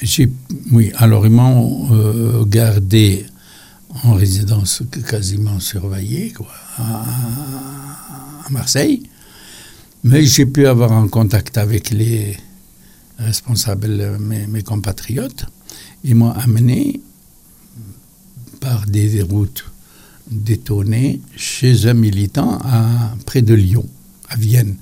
J'ai, 0.00 0.30
oui, 0.70 0.92
alors 0.96 1.26
ils 1.26 1.32
m'ont 1.32 1.88
euh, 1.92 2.44
gardé 2.44 3.26
en 4.04 4.12
résidence 4.12 4.84
quasiment 5.08 5.58
surveillée, 5.58 6.30
quoi, 6.30 6.52
à 6.78 7.04
Marseille. 8.50 9.02
Mais 10.04 10.26
j'ai 10.26 10.44
pu 10.44 10.66
avoir 10.66 10.92
un 10.92 11.08
contact 11.08 11.56
avec 11.56 11.88
les 11.88 12.36
responsables, 13.18 14.18
mes, 14.18 14.62
compatriotes. 14.62 15.46
Ils 16.04 16.14
m'ont 16.14 16.30
amené 16.32 17.00
par 18.60 18.84
des 18.84 19.22
routes 19.22 19.64
détonnées 20.30 21.22
chez 21.36 21.86
un 21.86 21.94
militant 21.94 22.58
à, 22.62 23.14
près 23.24 23.40
de 23.40 23.54
Lyon, 23.54 23.86
à 24.28 24.36
Vienne. 24.36 24.76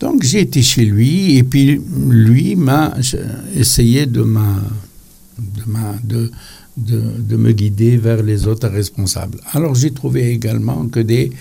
Donc 0.00 0.22
j'ai 0.22 0.40
été 0.40 0.62
chez 0.62 0.84
lui 0.84 1.38
et 1.38 1.42
puis 1.42 1.80
lui 2.08 2.56
m'a 2.56 2.94
essayé 3.56 4.04
de, 4.04 4.22
ma, 4.22 4.60
de, 6.04 6.30
de, 6.76 7.36
me 7.36 7.52
guider 7.52 7.96
vers 7.96 8.22
les 8.22 8.46
autres 8.46 8.68
responsables. 8.68 9.38
Alors 9.52 9.74
j'ai 9.74 9.92
trouvé 9.92 10.30
également 10.30 10.88
que 10.88 11.00
des 11.00 11.32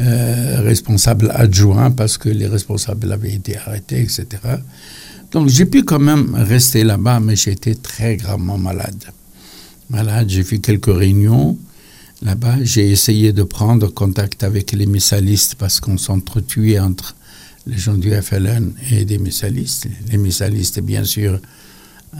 euh, 0.00 0.60
responsables 0.62 1.30
adjoints, 1.34 1.90
parce 1.90 2.18
que 2.18 2.28
les 2.28 2.46
responsables 2.46 3.12
avaient 3.12 3.32
été 3.34 3.56
arrêtés, 3.56 4.00
etc. 4.00 4.26
Donc 5.32 5.48
j'ai 5.48 5.66
pu 5.66 5.82
quand 5.82 5.98
même 5.98 6.34
rester 6.34 6.84
là-bas, 6.84 7.20
mais 7.20 7.34
été 7.34 7.74
très 7.74 8.16
gravement 8.16 8.58
malade. 8.58 9.04
Malade, 9.90 10.28
j'ai 10.28 10.44
fait 10.44 10.58
quelques 10.58 10.94
réunions 10.94 11.58
là-bas. 12.22 12.56
J'ai 12.62 12.90
essayé 12.90 13.32
de 13.32 13.42
prendre 13.42 13.88
contact 13.88 14.44
avec 14.44 14.72
les 14.72 14.86
missalistes 14.86 15.56
parce 15.56 15.80
qu'on 15.80 15.98
s'entretuait 15.98 16.78
entre 16.78 17.14
les 17.66 17.78
gens 17.78 17.94
du 17.94 18.10
FLN 18.10 18.72
et 18.90 19.04
des 19.04 19.18
missalistes. 19.18 19.88
Les 20.10 20.18
missalistes, 20.18 20.80
bien 20.80 21.04
sûr, 21.04 21.40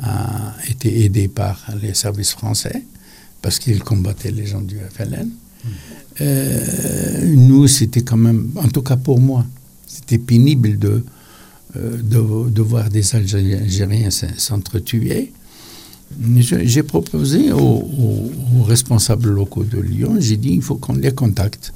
a 0.03 0.55
été 0.69 1.05
aidé 1.05 1.29
par 1.29 1.67
les 1.83 1.95
services 1.95 2.33
français 2.33 2.85
parce 3.43 3.59
qu'ils 3.59 3.83
combattaient 3.83 4.31
les 4.31 4.47
gens 4.47 4.61
du 4.61 4.77
FLN. 4.79 5.29
Euh, 6.21 7.35
nous, 7.37 7.67
c'était 7.69 8.03
quand 8.03 8.17
même, 8.17 8.51
en 8.57 8.69
tout 8.69 8.83
cas 8.83 8.97
pour 8.97 9.21
moi, 9.21 9.47
c'était 9.87 10.19
pénible 10.19 10.79
de, 10.79 11.05
euh, 11.77 11.97
de, 12.03 12.63
voir 12.63 12.91
des 12.91 13.15
Algériens 13.15 14.11
s'entretuer. 14.11 15.33
J'ai 16.37 16.83
proposé 16.83 17.53
aux, 17.53 18.31
responsables 18.67 19.31
locaux 19.31 19.65
de 19.65 19.81
Lyon, 19.81 20.17
j'ai 20.19 20.37
dit 20.37 20.51
il 20.51 20.63
faut 20.63 20.77
qu'on 20.77 20.95
les 20.95 21.13
contacte. 21.13 21.73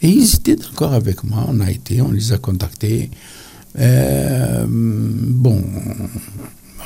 Et 0.00 0.08
ils 0.08 0.36
étaient 0.36 0.54
d'accord 0.54 0.92
avec 0.92 1.24
moi, 1.24 1.44
on 1.48 1.58
a 1.60 1.70
été, 1.70 2.00
on 2.00 2.12
les 2.12 2.32
a 2.32 2.38
contactés. 2.38 3.10
Euh, 3.78 4.64
bon, 4.68 5.64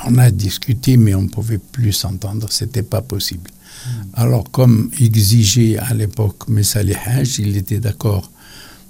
on 0.07 0.17
a 0.17 0.31
discuté, 0.31 0.97
mais 0.97 1.13
on 1.13 1.21
ne 1.21 1.27
pouvait 1.27 1.59
plus 1.59 1.93
s'entendre, 1.93 2.51
ce 2.51 2.65
n'était 2.65 2.81
pas 2.81 3.01
possible. 3.01 3.51
Hmm. 3.85 3.89
Alors, 4.13 4.49
comme 4.51 4.89
exigeait 4.99 5.77
à 5.77 5.93
l'époque 5.93 6.47
Messali 6.47 6.93
Haj, 6.93 7.39
il 7.39 7.57
était 7.57 7.79
d'accord 7.79 8.31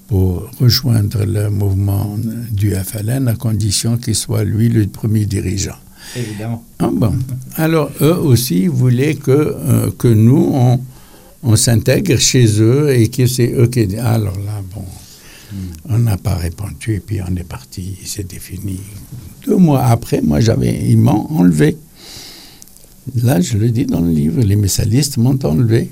pour 0.08 0.50
rejoindre 0.60 1.24
le 1.26 1.50
mouvement 1.50 2.18
du 2.52 2.76
FLN 2.76 3.28
à 3.28 3.36
condition 3.36 3.98
qu'il 3.98 4.16
soit 4.16 4.44
lui 4.44 4.70
le 4.70 4.86
premier 4.88 5.26
dirigeant. 5.26 5.78
Évidemment. 6.16 6.64
Ah 6.80 6.90
bon. 6.92 7.16
Alors, 7.56 7.90
eux 8.02 8.18
aussi 8.18 8.68
voulaient 8.68 9.16
que, 9.16 9.32
euh, 9.32 9.90
que 9.98 10.08
nous, 10.08 10.52
on, 10.54 10.80
on 11.44 11.56
s'intègre 11.56 12.18
chez 12.18 12.62
eux 12.62 12.94
et 12.94 13.08
que 13.10 13.26
c'est 13.26 13.54
eux 13.54 13.68
qui... 13.68 13.96
Alors 13.98 14.38
là, 14.46 14.62
bon, 14.74 14.84
on 15.90 16.00
n'a 16.00 16.18
pas 16.18 16.36
répondu 16.36 16.96
et 16.96 17.00
puis 17.00 17.20
on 17.22 17.36
est 17.36 17.48
parti, 17.48 17.98
c'était 18.06 18.40
fini. 18.40 18.80
Deux 19.46 19.58
mois 19.58 19.84
après, 19.86 20.22
moi, 20.22 20.40
j'avais, 20.40 20.90
ils 20.90 20.98
m'ont 20.98 21.28
enlevé. 21.32 21.78
Là, 23.16 23.42
je 23.42 23.58
le 23.58 23.70
dis 23.70 23.86
dans 23.86 24.02
le 24.02 24.12
livre, 24.12 24.42
les 24.42 24.56
messalistes 24.56 25.18
m'ont 25.18 25.38
enlevé. 25.44 25.92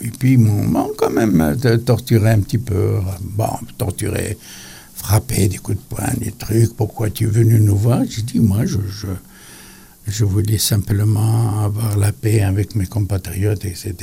Et 0.00 0.08
puis, 0.08 0.32
ils 0.32 0.38
m'ont 0.38 0.90
quand 0.96 1.10
même 1.10 1.56
torturé 1.84 2.30
un 2.30 2.40
petit 2.40 2.58
peu. 2.58 2.98
Bon, 3.20 3.50
torturé, 3.76 4.36
frappé, 4.94 5.48
des 5.48 5.58
coups 5.58 5.78
de 5.78 5.96
poing, 5.96 6.12
des 6.20 6.32
trucs. 6.32 6.74
Pourquoi 6.74 7.10
tu 7.10 7.24
es 7.24 7.28
venu 7.28 7.60
nous 7.60 7.76
voir? 7.76 8.02
J'ai 8.08 8.22
dit, 8.22 8.40
moi, 8.40 8.64
je, 8.64 8.78
je, 10.06 10.24
voulais 10.24 10.58
simplement 10.58 11.64
avoir 11.64 11.96
la 11.96 12.12
paix 12.12 12.42
avec 12.42 12.74
mes 12.74 12.86
compatriotes, 12.86 13.64
etc. 13.64 13.94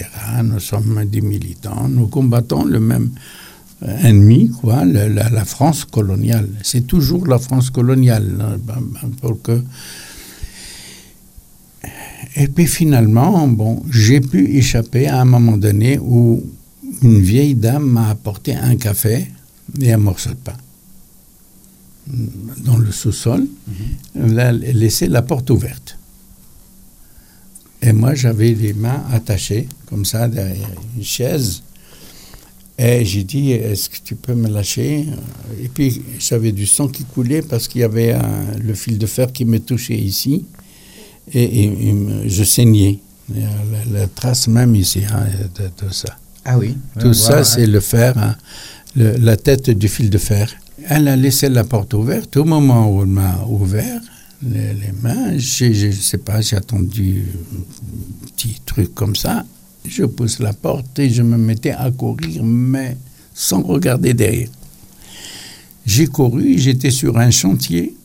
Nous 0.44 0.60
sommes 0.60 1.04
des 1.06 1.22
militants, 1.22 1.88
nous 1.88 2.08
combattons 2.08 2.66
le 2.66 2.80
même 2.80 3.12
ennemi, 4.04 4.52
quoi, 4.62 4.86
la, 4.86 5.46
France 5.46 5.86
coloniale. 5.86 6.50
C'est 6.64 6.88
toujours 6.88 7.28
la 7.28 7.40
France 7.40 7.70
coloniale. 7.70 8.38
Hein, 8.40 8.58
ben, 8.64 8.82
ben, 8.82 9.12
pour 9.22 9.42
que... 9.42 9.62
Et 12.36 12.48
puis 12.48 12.68
finalement, 12.68 13.48
bon, 13.48 13.82
j'ai 13.90 14.20
pu 14.20 14.58
échapper 14.58 15.08
à 15.08 15.22
un 15.22 15.26
moment 15.26 15.58
donné 15.58 15.98
où 16.00 16.44
une 17.02 17.22
vieille 17.22 17.56
dame 17.56 17.86
m'a 17.86 18.10
apporté 18.10 18.54
un 18.56 18.76
café 18.76 19.28
et 19.82 19.94
un 19.94 19.98
morceau 19.98 20.32
de 20.32 20.36
pain 20.36 20.58
dans 22.08 22.78
le 22.78 22.92
sous-sol. 22.92 23.48
Mhm. 23.68 24.32
Elle 24.32 24.40
a 24.40 24.52
laissé 24.52 25.08
la 25.08 25.22
porte 25.22 25.50
ouverte. 25.50 25.98
Et 27.82 27.94
moi, 27.94 28.16
j'avais 28.16 28.54
les 28.54 28.74
mains 28.74 29.04
attachées, 29.12 29.68
comme 29.88 30.06
ça, 30.06 30.28
derrière 30.28 30.70
une 30.98 31.04
chaise. 31.04 31.62
Et 32.78 33.06
j'ai 33.06 33.24
dit, 33.24 33.52
est-ce 33.52 33.90
que 33.90 33.98
tu 34.04 34.16
peux 34.16 34.34
me 34.34 34.50
lâcher? 34.50 35.06
Et 35.62 35.70
puis, 35.70 36.02
j'avais 36.20 36.52
du 36.52 36.66
sang 36.66 36.88
qui 36.88 37.04
coulait 37.04 37.42
parce 37.42 37.68
qu'il 37.68 37.82
y 37.82 37.84
avait 37.84 38.18
le 38.62 38.74
fil 38.74 38.98
de 38.98 39.06
fer 39.06 39.32
qui 39.32 39.46
me 39.46 39.60
touchait 39.60 39.98
ici. 39.98 40.46
Et, 41.34 41.94
je 42.28 42.44
saignais. 42.44 43.00
La, 43.92 44.08
trace 44.08 44.48
même 44.48 44.76
ici 44.76 45.02
hein, 45.12 45.26
de, 45.58 45.68
tout 45.76 45.92
ça. 45.92 46.16
Ah 46.44 46.58
oui 46.60 46.78
Tout 47.00 47.14
ça, 47.14 47.44
c'est 47.44 47.66
le 47.66 47.80
fer, 47.80 48.16
hein, 48.18 48.36
la 48.96 49.36
tête 49.36 49.72
du 49.72 49.88
fil 49.88 50.10
de 50.10 50.18
fer. 50.18 50.52
Elle 50.88 51.08
a 51.08 51.16
laissé 51.16 51.50
la 51.50 51.64
porte 51.64 51.94
ouverte. 51.96 52.38
Au 52.38 52.44
moment 52.44 52.92
où 52.92 53.02
elle 53.02 53.08
m'a 53.08 53.44
ouvert 53.48 54.00
les, 54.48 54.74
les 54.74 54.92
mains, 55.02 55.36
je 55.38 55.88
ne 55.88 55.92
sais 55.92 56.20
pas, 56.20 56.42
j'ai 56.42 56.56
attendu 56.56 57.26
un 57.58 58.28
petit 58.28 58.62
truc 58.66 58.94
comme 58.94 59.16
ça 59.16 59.44
je 59.88 60.04
pousse 60.06 60.40
la 60.40 60.54
porte 60.54 61.00
et 61.00 61.10
je 61.10 61.22
me 61.22 61.38
mettais 61.38 61.72
à 61.72 61.92
courir, 61.92 62.44
mais 62.44 62.98
sans 63.34 63.62
regarder 63.62 64.14
derrière. 64.14 64.50
J'ai 65.86 66.08
couru, 66.08 66.58
j'étais 66.58 66.92
sur 66.92 67.18
un 67.18 67.32
chantier, 67.32 67.96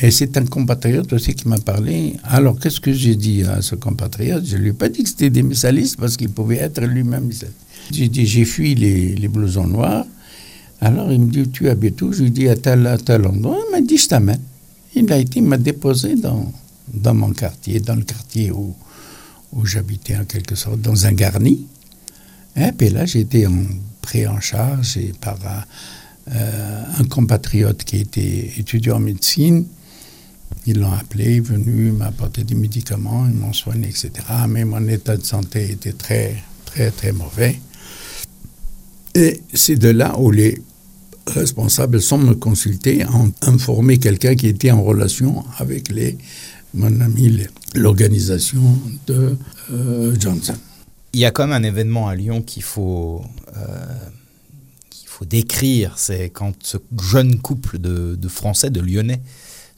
et 0.00 0.10
c'est 0.12 0.36
un 0.36 0.44
compatriote 0.44 1.12
aussi 1.12 1.34
qui 1.34 1.48
m'a 1.48 1.58
parlé. 1.58 2.14
Alors, 2.22 2.58
qu'est-ce 2.58 2.80
que 2.80 2.92
j'ai 2.92 3.16
dit 3.16 3.42
à 3.42 3.62
ce 3.62 3.74
compatriote? 3.74 4.44
Je 4.46 4.56
ne 4.56 4.62
lui 4.62 4.70
ai 4.70 4.72
pas 4.72 4.88
dit 4.88 5.02
que 5.02 5.08
c'était 5.08 5.30
des 5.30 5.42
messalistes, 5.42 5.96
parce 5.98 6.16
qu'il 6.16 6.30
pouvait 6.30 6.58
être 6.58 6.80
lui-même 6.82 7.30
J'ai 7.90 8.08
dit, 8.08 8.24
j'ai 8.24 8.44
fui 8.44 8.76
les, 8.76 9.16
les, 9.16 9.28
blousons 9.28 9.66
noirs. 9.66 10.06
Alors, 10.80 11.10
il 11.10 11.20
me 11.20 11.30
dit, 11.30 11.48
tu 11.48 11.68
habites 11.68 12.00
où? 12.02 12.12
Je 12.12 12.22
lui 12.22 12.30
dis, 12.30 12.48
à 12.48 12.54
tel, 12.54 12.86
à 12.86 12.96
tel 12.96 13.26
endroit. 13.26 13.58
Il 13.68 13.72
m'a 13.72 13.80
dit, 13.80 13.98
je 13.98 14.06
t'amène. 14.06 14.40
Il 14.94 15.12
a 15.12 15.18
été, 15.18 15.40
m'a 15.40 15.58
déposé 15.58 16.14
dans, 16.14 16.52
dans 16.94 17.14
mon 17.14 17.32
quartier, 17.32 17.80
dans 17.80 17.96
le 17.96 18.02
quartier 18.02 18.52
où, 18.52 18.76
où 19.52 19.66
j'habitais 19.66 20.16
en 20.16 20.24
quelque 20.24 20.54
sorte 20.54 20.80
dans 20.80 21.06
un 21.06 21.12
garni. 21.12 21.66
Et 22.56 22.70
puis 22.70 22.90
là, 22.90 23.02
été 23.02 23.46
pris 24.00 24.28
en 24.28 24.40
charge 24.40 24.98
par 25.20 25.38
euh, 26.30 26.82
un 26.98 27.04
compatriote 27.04 27.82
qui 27.82 27.98
était 27.98 28.52
étudiant 28.58 28.96
en 28.96 29.00
médecine. 29.00 29.64
Ils 30.66 30.78
l'ont 30.78 30.92
appelé, 30.92 31.40
venu, 31.40 31.92
m'a 31.92 32.06
apporté 32.06 32.44
des 32.44 32.54
médicaments, 32.54 33.26
ils 33.26 33.34
m'ont 33.38 33.52
soigné, 33.52 33.88
etc. 33.88 34.10
Mais 34.48 34.64
mon 34.64 34.86
état 34.88 35.16
de 35.16 35.24
santé 35.24 35.70
était 35.70 35.92
très, 35.92 36.42
très, 36.66 36.90
très 36.90 37.12
mauvais. 37.12 37.60
Et 39.14 39.40
c'est 39.54 39.76
de 39.76 39.88
là 39.88 40.18
où 40.18 40.30
les 40.30 40.60
responsables, 41.26 42.00
sans 42.00 42.18
me 42.18 42.34
consulter, 42.34 43.04
ont 43.06 43.32
informé 43.42 43.98
quelqu'un 43.98 44.34
qui 44.34 44.46
était 44.46 44.70
en 44.70 44.82
relation 44.82 45.44
avec 45.58 45.90
les 45.90 46.18
mon 46.74 47.00
ami 47.00 47.46
l'organisation 47.74 48.78
de 49.06 49.36
euh, 49.72 50.14
Johnson. 50.18 50.54
Il 51.14 51.20
y 51.20 51.24
a 51.24 51.30
quand 51.30 51.46
même 51.46 51.64
un 51.64 51.66
événement 51.66 52.08
à 52.08 52.14
Lyon 52.14 52.42
qu'il 52.42 52.62
faut, 52.62 53.22
euh, 53.56 53.96
faut 55.06 55.24
décrire, 55.24 55.96
c'est 55.96 56.28
quand 56.28 56.52
ce 56.62 56.76
jeune 57.02 57.38
couple 57.38 57.78
de 57.78 58.28
Français, 58.28 58.68
de 58.68 58.80
Lyonnais, 58.80 59.22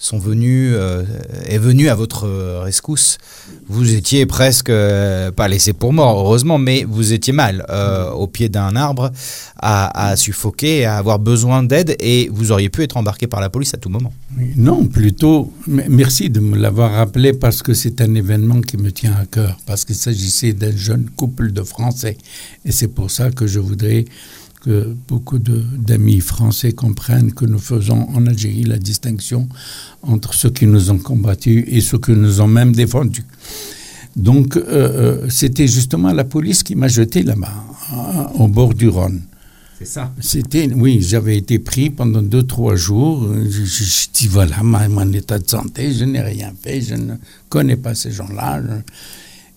sont 0.01 0.19
venus, 0.19 0.73
euh, 0.75 1.05
est 1.45 1.59
venu 1.59 1.91
à 1.91 1.95
votre 1.95 2.27
rescousse. 2.63 3.19
Vous 3.69 3.95
étiez 3.95 4.25
presque 4.25 4.71
euh, 4.71 5.31
pas 5.31 5.47
laissé 5.47 5.75
pour 5.75 5.93
mort, 5.93 6.19
heureusement, 6.19 6.57
mais 6.57 6.85
vous 6.89 7.13
étiez 7.13 7.35
mal 7.35 7.67
euh, 7.69 8.11
au 8.11 8.27
pied 8.27 8.49
d'un 8.49 8.75
arbre, 8.77 9.13
à, 9.59 10.17
suffoquer, 10.17 10.87
à 10.87 10.97
avoir 10.97 11.19
besoin 11.19 11.63
d'aide, 11.63 11.97
et 12.01 12.31
vous 12.33 12.51
auriez 12.51 12.71
pu 12.71 12.83
être 12.83 12.97
embarqué 12.97 13.27
par 13.27 13.43
la 13.43 13.51
police 13.51 13.75
à 13.75 13.77
tout 13.77 13.91
moment. 13.91 14.13
Non, 14.57 14.87
plutôt, 14.87 15.53
merci 15.67 16.31
de 16.31 16.41
me 16.41 16.57
l'avoir 16.57 16.93
rappelé 16.93 17.35
parce 17.35 17.63
que 17.63 17.75
c'est 17.75 18.01
un 18.01 18.15
événement 18.15 18.63
qui 18.63 18.79
me 18.79 18.91
tient 18.91 19.13
à 19.13 19.27
cœur, 19.27 19.59
parce 19.67 19.85
qu'il 19.85 19.97
s'agissait 19.97 20.55
d'un 20.55 20.75
jeune 20.75 21.11
couple 21.15 21.53
de 21.53 21.63
Français, 21.63 22.17
et 22.65 22.73
c'est 22.73 22.89
pour 22.89 23.11
ça 23.11 23.31
que 23.31 23.47
je 23.47 23.61
voudrais 23.61 24.07
que 24.61 24.95
beaucoup 25.09 25.39
d'amis 25.39 26.21
français 26.21 26.73
comprennent 26.73 27.33
que 27.33 27.47
nous 27.47 27.59
faisons 27.59 28.09
en 28.15 28.27
Algérie 28.27 28.65
la 28.65 28.79
distinction 28.79 29.49
entre 30.03 30.35
ceux 30.35 30.51
qui 30.51 30.67
nous 30.67 30.91
ont 30.91 30.99
combattus 30.99 31.65
et 31.69 31.81
ceux 31.81 31.99
qui 31.99 32.13
nous 32.13 32.41
ont 32.41 32.47
même 32.47 32.73
défendus. 32.73 33.25
Donc, 34.17 34.57
euh, 34.57 34.63
euh, 34.67 35.27
c'était 35.31 35.69
justement 35.69 36.13
la 36.13 36.25
police 36.25 36.63
qui 36.63 36.75
m'a 36.75 36.89
jeté 36.89 37.23
là-bas, 37.23 37.55
hein, 37.93 38.27
au 38.35 38.49
bord 38.49 38.75
du 38.75 38.89
Rhône. 38.89 39.23
C'est 39.79 39.87
ça 39.87 40.13
C'était, 40.21 40.69
oui, 40.75 41.01
j'avais 41.01 41.39
été 41.39 41.59
pris 41.59 41.89
pendant 41.89 42.21
deux, 42.21 42.43
trois 42.43 42.77
jours. 42.77 43.27
Je, 43.35 43.65
je, 43.65 44.09
dis, 44.13 44.29
voilà, 44.29 44.63
mon 44.63 45.13
état 45.13 45.39
de 45.39 45.49
santé, 45.49 45.95
je 45.95 46.05
n'ai 46.05 46.21
rien 46.21 46.53
fait, 46.61 46.83
je 46.83 46.97
ne 46.97 47.15
connais 47.49 47.77
pas 47.77 47.95
ces 47.95 48.11
gens-là. 48.11 48.61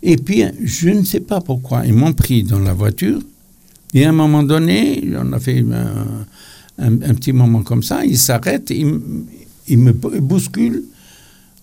Et 0.01 0.15
puis, 0.15 0.45
je 0.63 0.89
ne 0.89 1.03
sais 1.03 1.19
pas 1.19 1.41
pourquoi, 1.41 1.85
ils 1.85 1.93
m'ont 1.93 2.13
pris 2.13 2.43
dans 2.43 2.59
la 2.59 2.73
voiture 2.73 3.19
et 3.93 4.05
à 4.05 4.09
un 4.09 4.13
moment 4.13 4.43
donné, 4.43 5.03
on 5.17 5.33
a 5.33 5.39
fait 5.39 5.63
un, 6.79 7.13
petit 7.13 7.31
moment 7.31 7.61
comme 7.61 7.83
ça, 7.83 8.03
il 8.03 8.17
s'arrête, 8.17 8.71
il, 8.71 9.77
me 9.77 9.91
bouscule 9.91 10.83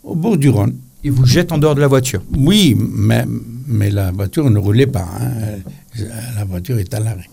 au 0.05 0.15
bord 0.15 0.37
du 0.37 0.49
Rhône. 0.49 0.77
Il 1.03 1.13
vous 1.13 1.27
jette 1.27 1.51
en 1.51 1.59
dehors 1.59 1.75
de 1.75 1.81
la 1.81 1.89
voiture 1.89 2.23
Oui, 2.37 2.77
mais, 2.79 3.25
mais 3.67 3.91
la 3.91 4.13
voiture 4.13 4.51
ne 4.51 4.59
roulait 4.59 4.87
pas. 4.87 5.09
Hein. 5.19 6.05
La 6.37 6.45
voiture 6.45 6.79
est 6.79 6.93
à 6.93 7.01
l'arrêt. 7.01 7.29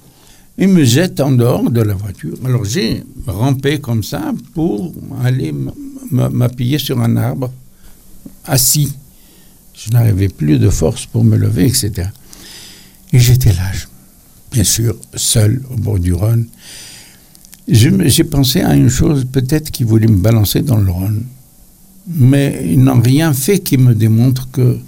Il 0.57 0.69
me 0.69 0.83
jette 0.83 1.19
en 1.19 1.31
dehors 1.31 1.69
de 1.69 1.81
la 1.81 1.93
voiture. 1.93 2.35
Alors 2.43 2.65
j'ai 2.65 3.03
rampé 3.27 3.79
comme 3.79 4.01
ça 4.01 4.33
pour 4.55 4.93
aller 5.23 5.53
m'appuyer 6.09 6.79
sur 6.79 6.99
un 6.99 7.15
arbre, 7.17 7.51
assis. 8.45 8.91
Je 9.75 9.91
n'avais 9.91 10.29
plus 10.29 10.57
de 10.57 10.69
force 10.69 11.05
pour 11.05 11.23
me 11.23 11.37
lever, 11.37 11.65
etc. 11.65 12.09
Et 13.13 13.19
j'étais 13.19 13.53
là, 13.53 13.71
bien 14.51 14.63
sûr, 14.63 14.95
seul 15.15 15.61
au 15.71 15.75
bord 15.75 15.99
du 15.99 16.13
Rhône. 16.13 16.47
J'ai 17.67 18.23
pensé 18.23 18.61
à 18.61 18.75
une 18.75 18.89
chose, 18.89 19.25
peut-être 19.29 19.71
qu'ils 19.71 19.85
voulaient 19.85 20.07
me 20.07 20.17
balancer 20.17 20.61
dans 20.61 20.77
le 20.77 20.89
Rhône. 20.89 21.25
Mais 22.07 22.61
ils 22.65 22.81
n'ont 22.81 23.01
rien 23.01 23.33
fait 23.33 23.59
qui 23.59 23.77
me 23.77 23.93
démontre 23.93 24.49
que. 24.51 24.79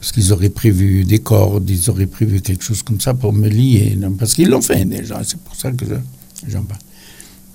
Parce 0.00 0.12
qu'ils 0.12 0.32
auraient 0.32 0.50
prévu 0.50 1.04
des 1.04 1.20
cordes, 1.20 1.68
ils 1.70 1.88
auraient 1.88 2.06
prévu 2.06 2.40
quelque 2.40 2.62
chose 2.62 2.82
comme 2.82 3.00
ça 3.00 3.14
pour 3.14 3.32
me 3.32 3.48
lier. 3.48 3.96
Parce 4.18 4.34
qu'ils 4.34 4.48
l'ont 4.48 4.60
fait 4.60 4.84
déjà, 4.84 5.20
c'est 5.24 5.38
pour 5.38 5.54
ça 5.56 5.70
que 5.70 5.84
j'en 6.46 6.62
parle. 6.62 6.80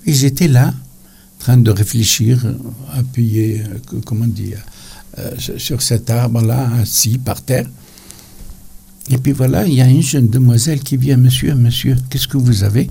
Et 0.06 0.12
j'étais 0.12 0.48
là, 0.48 0.68
en 0.68 1.38
train 1.38 1.56
de 1.56 1.70
réfléchir, 1.70 2.44
appuyé, 2.94 3.62
euh, 3.62 4.00
comment 4.04 4.26
dire, 4.26 4.58
euh, 5.18 5.30
sur 5.38 5.82
cet 5.82 6.10
arbre-là, 6.10 6.70
assis 6.80 7.18
par 7.18 7.42
terre. 7.42 7.66
Et 9.10 9.18
puis 9.18 9.32
voilà, 9.32 9.66
il 9.66 9.74
y 9.74 9.80
a 9.80 9.88
une 9.88 10.02
jeune 10.02 10.28
demoiselle 10.28 10.80
qui 10.80 10.96
vient, 10.96 11.16
monsieur, 11.16 11.54
monsieur, 11.54 11.96
qu'est-ce 12.08 12.28
que 12.28 12.36
vous 12.36 12.62
avez? 12.64 12.88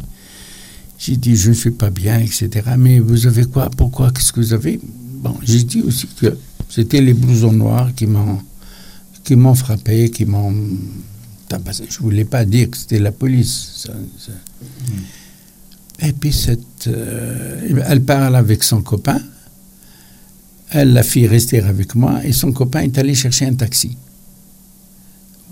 J'ai 1.00 1.16
dit, 1.18 1.36
je 1.36 1.50
ne 1.50 1.56
suis 1.56 1.72
pas 1.72 1.90
bien, 1.90 2.20
etc. 2.20 2.50
Mais 2.78 3.00
vous 3.00 3.26
avez 3.26 3.46
quoi? 3.46 3.70
Pourquoi? 3.70 4.12
Qu'est-ce 4.12 4.32
que 4.32 4.40
vous 4.40 4.54
avez? 4.54 4.80
Bon, 4.84 5.36
j'ai 5.42 5.64
dit 5.64 5.82
aussi 5.82 6.08
que 6.20 6.38
c'était 6.70 7.02
les 7.02 7.14
blousons 7.14 7.54
noirs 7.54 7.92
qui 7.96 8.06
m'ont 8.06 8.40
qui 9.24 9.36
m'ont 9.36 9.54
frappé, 9.56 10.10
qui 10.10 10.26
m'ont 10.26 10.54
tabassé. 11.48 11.86
Je 11.90 12.00
voulais 12.00 12.26
pas 12.26 12.44
dire 12.46 12.70
que 12.72 12.78
c'était 12.78 13.00
la 13.00 13.12
police. 13.12 13.88
Et 16.00 16.14
puis 16.14 16.34
cette, 16.34 16.88
euh, 16.88 17.84
elle 17.88 18.04
parle 18.04 18.36
avec 18.36 18.64
son 18.64 18.82
copain. 18.82 19.22
Elle 20.72 20.94
l'a 20.94 21.04
fait 21.04 21.28
rester 21.28 21.60
avec 21.62 21.96
moi 21.96 22.26
et 22.26 22.32
son 22.32 22.52
copain 22.52 22.82
est 22.82 22.98
allé 22.98 23.14
chercher 23.14 23.46
un 23.46 23.54
taxi. 23.54 23.98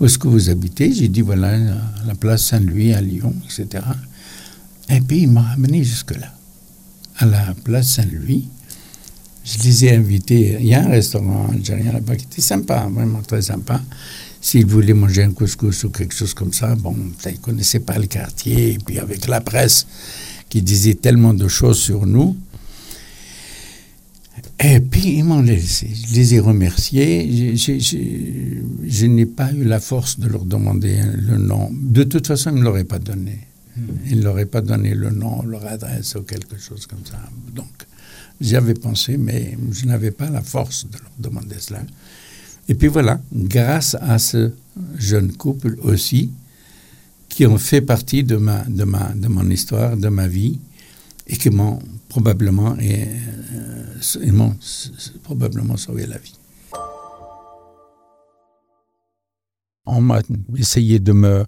Où 0.00 0.06
est-ce 0.06 0.18
que 0.18 0.28
vous 0.28 0.48
habitez? 0.48 0.92
J'ai 0.94 1.08
dit, 1.08 1.20
voilà, 1.20 1.58
la 2.06 2.14
place 2.14 2.42
Saint-Louis 2.44 2.94
à 2.94 3.02
Lyon, 3.02 3.34
etc. 3.44 3.84
Et 4.88 5.00
puis, 5.02 5.22
il 5.22 5.28
m'a 5.28 5.50
amené 5.50 5.84
jusque-là, 5.84 6.34
à 7.18 7.26
la 7.26 7.54
place 7.62 7.88
Saint-Louis. 7.88 8.48
Je 9.44 9.58
les 9.62 9.84
ai 9.84 9.96
invités. 9.96 10.56
Il 10.58 10.66
y 10.66 10.74
a 10.74 10.84
un 10.84 10.88
restaurant 10.88 11.50
algérien 11.52 11.92
là-bas 11.92 12.16
qui 12.16 12.24
était 12.24 12.40
sympa, 12.40 12.88
vraiment 12.90 13.20
très 13.20 13.42
sympa. 13.42 13.80
S'ils 14.40 14.64
voulaient 14.64 14.94
manger 14.94 15.24
un 15.24 15.32
couscous 15.32 15.84
ou 15.84 15.90
quelque 15.90 16.14
chose 16.14 16.32
comme 16.32 16.54
ça, 16.54 16.74
bon, 16.74 16.96
ils 17.26 17.32
ne 17.32 17.36
connaissaient 17.36 17.80
pas 17.80 17.98
le 17.98 18.06
quartier. 18.06 18.72
Et 18.72 18.78
puis, 18.78 18.98
avec 18.98 19.28
la 19.28 19.42
presse 19.42 19.86
qui 20.48 20.62
disait 20.62 20.94
tellement 20.94 21.34
de 21.34 21.46
choses 21.46 21.78
sur 21.78 22.06
nous, 22.06 22.36
et 24.62 24.80
puis, 24.80 25.16
ils 25.18 25.24
m'ont 25.24 25.42
laissé. 25.42 25.90
Je 25.94 26.14
les 26.14 26.34
ai 26.34 26.40
remerciés. 26.40 27.56
Je 27.56 29.06
n'ai 29.06 29.26
pas 29.26 29.52
eu 29.52 29.64
la 29.64 29.80
force 29.80 30.20
de 30.20 30.28
leur 30.28 30.44
demander 30.44 31.00
le 31.16 31.38
nom. 31.38 31.70
De 31.72 32.02
toute 32.02 32.26
façon, 32.26 32.50
ils 32.50 32.54
ne 32.54 32.58
me 32.60 32.64
l'auraient 32.64 32.84
pas 32.84 32.98
donné. 32.98 33.38
Ils 34.10 34.18
ne 34.18 34.24
l'auraient 34.24 34.46
pas 34.46 34.60
donné 34.60 34.94
le 34.94 35.10
nom, 35.10 35.42
leur 35.42 35.66
adresse 35.66 36.14
ou 36.14 36.22
quelque 36.22 36.58
chose 36.58 36.86
comme 36.86 37.04
ça. 37.04 37.18
Donc, 37.54 37.70
j'y 38.40 38.56
avais 38.56 38.74
pensé, 38.74 39.16
mais 39.16 39.56
je 39.72 39.86
n'avais 39.86 40.10
pas 40.10 40.28
la 40.28 40.42
force 40.42 40.86
de 40.86 40.98
leur 40.98 41.12
demander 41.18 41.56
cela. 41.58 41.80
Et 42.68 42.74
puis 42.74 42.88
voilà, 42.88 43.20
grâce 43.32 43.96
à 44.00 44.18
ce 44.18 44.52
jeune 44.98 45.32
couple 45.32 45.76
aussi, 45.82 46.30
qui 47.28 47.46
ont 47.46 47.58
fait 47.58 47.80
partie 47.80 48.24
de, 48.24 48.36
ma, 48.36 48.64
de, 48.64 48.84
ma, 48.84 49.12
de 49.14 49.28
mon 49.28 49.48
histoire, 49.48 49.96
de 49.96 50.08
ma 50.08 50.28
vie, 50.28 50.58
et 51.26 51.36
qui 51.36 51.48
m'ont 51.48 51.78
probablement, 52.10 52.76
et, 52.78 53.04
euh, 53.04 54.20
ils 54.22 54.32
m'ont 54.32 54.56
probablement 55.22 55.76
sauvé 55.78 56.06
la 56.06 56.18
vie. 56.18 56.34
On 59.86 60.02
m'a 60.02 60.20
essayé 60.56 60.98
de 60.98 61.12
me, 61.12 61.46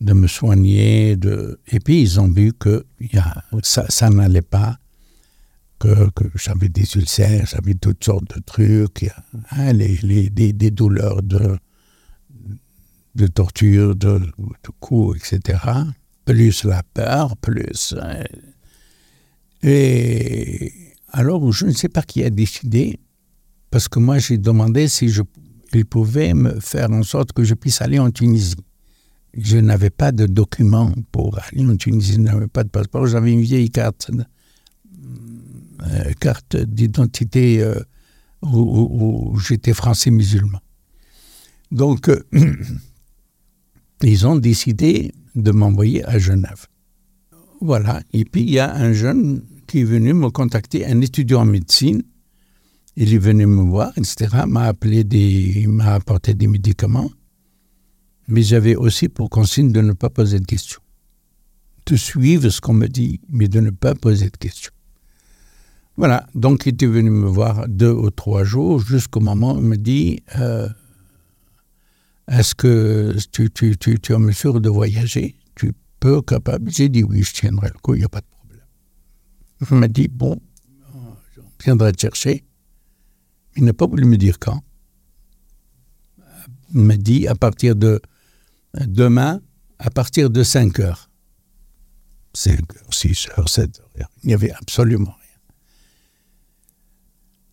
de 0.00 0.12
me 0.14 0.26
soigner, 0.28 1.16
de, 1.16 1.60
et 1.66 1.80
puis 1.80 2.00
ils 2.00 2.20
ont 2.20 2.28
vu 2.28 2.52
que 2.52 2.86
y 3.00 3.18
a, 3.18 3.44
ça, 3.62 3.86
ça 3.88 4.08
n'allait 4.08 4.40
pas, 4.40 4.78
que, 5.80 6.10
que 6.10 6.24
j'avais 6.36 6.68
des 6.68 6.96
ulcères, 6.96 7.46
j'avais 7.46 7.74
toutes 7.74 8.02
sortes 8.02 8.34
de 8.34 8.40
trucs, 8.40 9.10
hein, 9.50 9.72
les, 9.72 9.96
les, 10.02 10.30
des, 10.30 10.52
des, 10.52 10.70
douleurs 10.70 11.22
de, 11.22 11.58
de 13.16 13.26
torture, 13.26 13.96
de, 13.96 14.18
de 14.18 14.70
coups, 14.80 15.18
etc. 15.18 15.58
Plus 16.24 16.64
la 16.64 16.82
peur, 16.82 17.36
plus... 17.36 17.94
Hein, 18.00 18.24
et 19.62 20.72
alors, 21.10 21.50
je 21.52 21.66
ne 21.66 21.72
sais 21.72 21.88
pas 21.88 22.02
qui 22.02 22.22
a 22.22 22.30
décidé, 22.30 23.00
parce 23.70 23.88
que 23.88 23.98
moi, 23.98 24.18
j'ai 24.18 24.38
demandé 24.38 24.88
si 24.88 25.08
je, 25.08 25.22
il 25.72 26.34
me 26.34 26.60
faire 26.60 26.90
en 26.90 27.02
sorte 27.02 27.32
que 27.32 27.44
je 27.44 27.54
puisse 27.54 27.80
aller 27.80 27.98
en 27.98 28.10
Tunisie. 28.10 28.56
Je 29.34 29.58
n'avais 29.58 29.90
pas 29.90 30.12
de 30.12 30.26
document 30.26 30.92
pour 31.12 31.38
aller 31.38 31.64
en 31.64 31.76
Tunisie, 31.76 32.14
je 32.14 32.20
n'avais 32.20 32.46
pas 32.46 32.64
de 32.64 32.68
passeport, 32.68 33.06
j'avais 33.06 33.32
une 33.32 33.40
vieille 33.40 33.70
carte, 33.70 34.10
euh, 35.86 36.12
carte 36.20 36.56
d'identité 36.56 37.62
euh, 37.62 37.80
où, 38.42 39.32
où 39.32 39.38
j'étais 39.38 39.74
français 39.74 40.10
musulman. 40.10 40.60
Donc, 41.70 42.08
euh, 42.08 42.22
ils 44.02 44.26
ont 44.26 44.36
décidé 44.36 45.12
de 45.34 45.50
m'envoyer 45.52 46.04
à 46.04 46.18
Genève. 46.18 46.66
Voilà. 47.60 48.02
Et 48.12 48.24
puis, 48.24 48.42
il 48.42 48.50
y 48.50 48.58
a 48.58 48.74
un 48.74 48.92
jeune 48.92 49.42
qui 49.66 49.80
est 49.80 49.84
venu 49.84 50.12
me 50.12 50.30
contacter, 50.30 50.86
un 50.86 51.00
étudiant 51.00 51.42
en 51.42 51.44
médecine. 51.44 52.02
Il 52.96 53.14
est 53.14 53.18
venu 53.18 53.46
me 53.46 53.62
voir, 53.62 53.92
etc. 53.96 54.44
m'a 54.46 54.64
appelé 54.64 55.04
m'a 55.68 55.94
apporté 55.94 56.34
des 56.34 56.46
médicaments. 56.46 57.10
Mais 58.26 58.42
j'avais 58.42 58.76
aussi 58.76 59.08
pour 59.08 59.30
consigne 59.30 59.72
de 59.72 59.80
ne 59.80 59.92
pas 59.92 60.10
poser 60.10 60.40
de 60.40 60.44
questions. 60.44 60.80
De 61.86 61.96
suivre 61.96 62.48
ce 62.50 62.60
qu'on 62.60 62.74
me 62.74 62.86
dit, 62.86 63.20
mais 63.28 63.48
de 63.48 63.60
ne 63.60 63.70
pas 63.70 63.94
poser 63.94 64.28
de 64.28 64.36
questions. 64.36 64.72
Voilà. 65.96 66.26
Donc, 66.34 66.66
il 66.66 66.70
était 66.70 66.86
venu 66.86 67.10
me 67.10 67.28
voir 67.28 67.68
deux 67.68 67.92
ou 67.92 68.10
trois 68.10 68.44
jours 68.44 68.80
jusqu'au 68.80 69.20
moment 69.20 69.54
où 69.54 69.58
il 69.58 69.64
me 69.64 69.76
dit 69.76 70.22
euh, 70.38 70.68
Est-ce 72.28 72.54
que 72.54 73.16
tu 73.32 73.50
es 74.08 74.14
en 74.14 74.18
mesure 74.18 74.60
de 74.60 74.68
voyager? 74.68 75.38
Peu 76.00 76.22
capable. 76.22 76.70
J'ai 76.70 76.88
dit 76.88 77.02
oui, 77.02 77.22
je 77.22 77.32
tiendrai 77.32 77.68
le 77.68 77.78
coup, 77.78 77.94
il 77.94 77.98
n'y 77.98 78.04
a 78.04 78.08
pas 78.08 78.20
de 78.20 78.26
problème. 78.26 78.64
Il 79.70 79.76
m'a 79.76 79.88
dit, 79.88 80.08
bon, 80.08 80.40
je 81.34 81.40
viendrai 81.64 81.92
te 81.92 82.00
chercher. 82.00 82.44
Il 83.56 83.64
n'a 83.64 83.72
pas 83.72 83.86
voulu 83.86 84.04
me 84.04 84.16
dire 84.16 84.38
quand. 84.38 84.62
Il 86.74 86.80
m'a 86.82 86.96
dit 86.96 87.26
à 87.26 87.34
partir 87.34 87.74
de 87.74 88.00
demain, 88.74 89.40
à 89.78 89.90
partir 89.90 90.30
de 90.30 90.42
5 90.42 90.78
heures. 90.80 91.10
5 92.34 92.76
heures, 92.76 92.94
6 92.94 93.28
heures, 93.36 93.48
7 93.48 93.80
heures. 93.80 94.10
Il 94.22 94.28
n'y 94.28 94.34
avait 94.34 94.52
absolument 94.52 95.14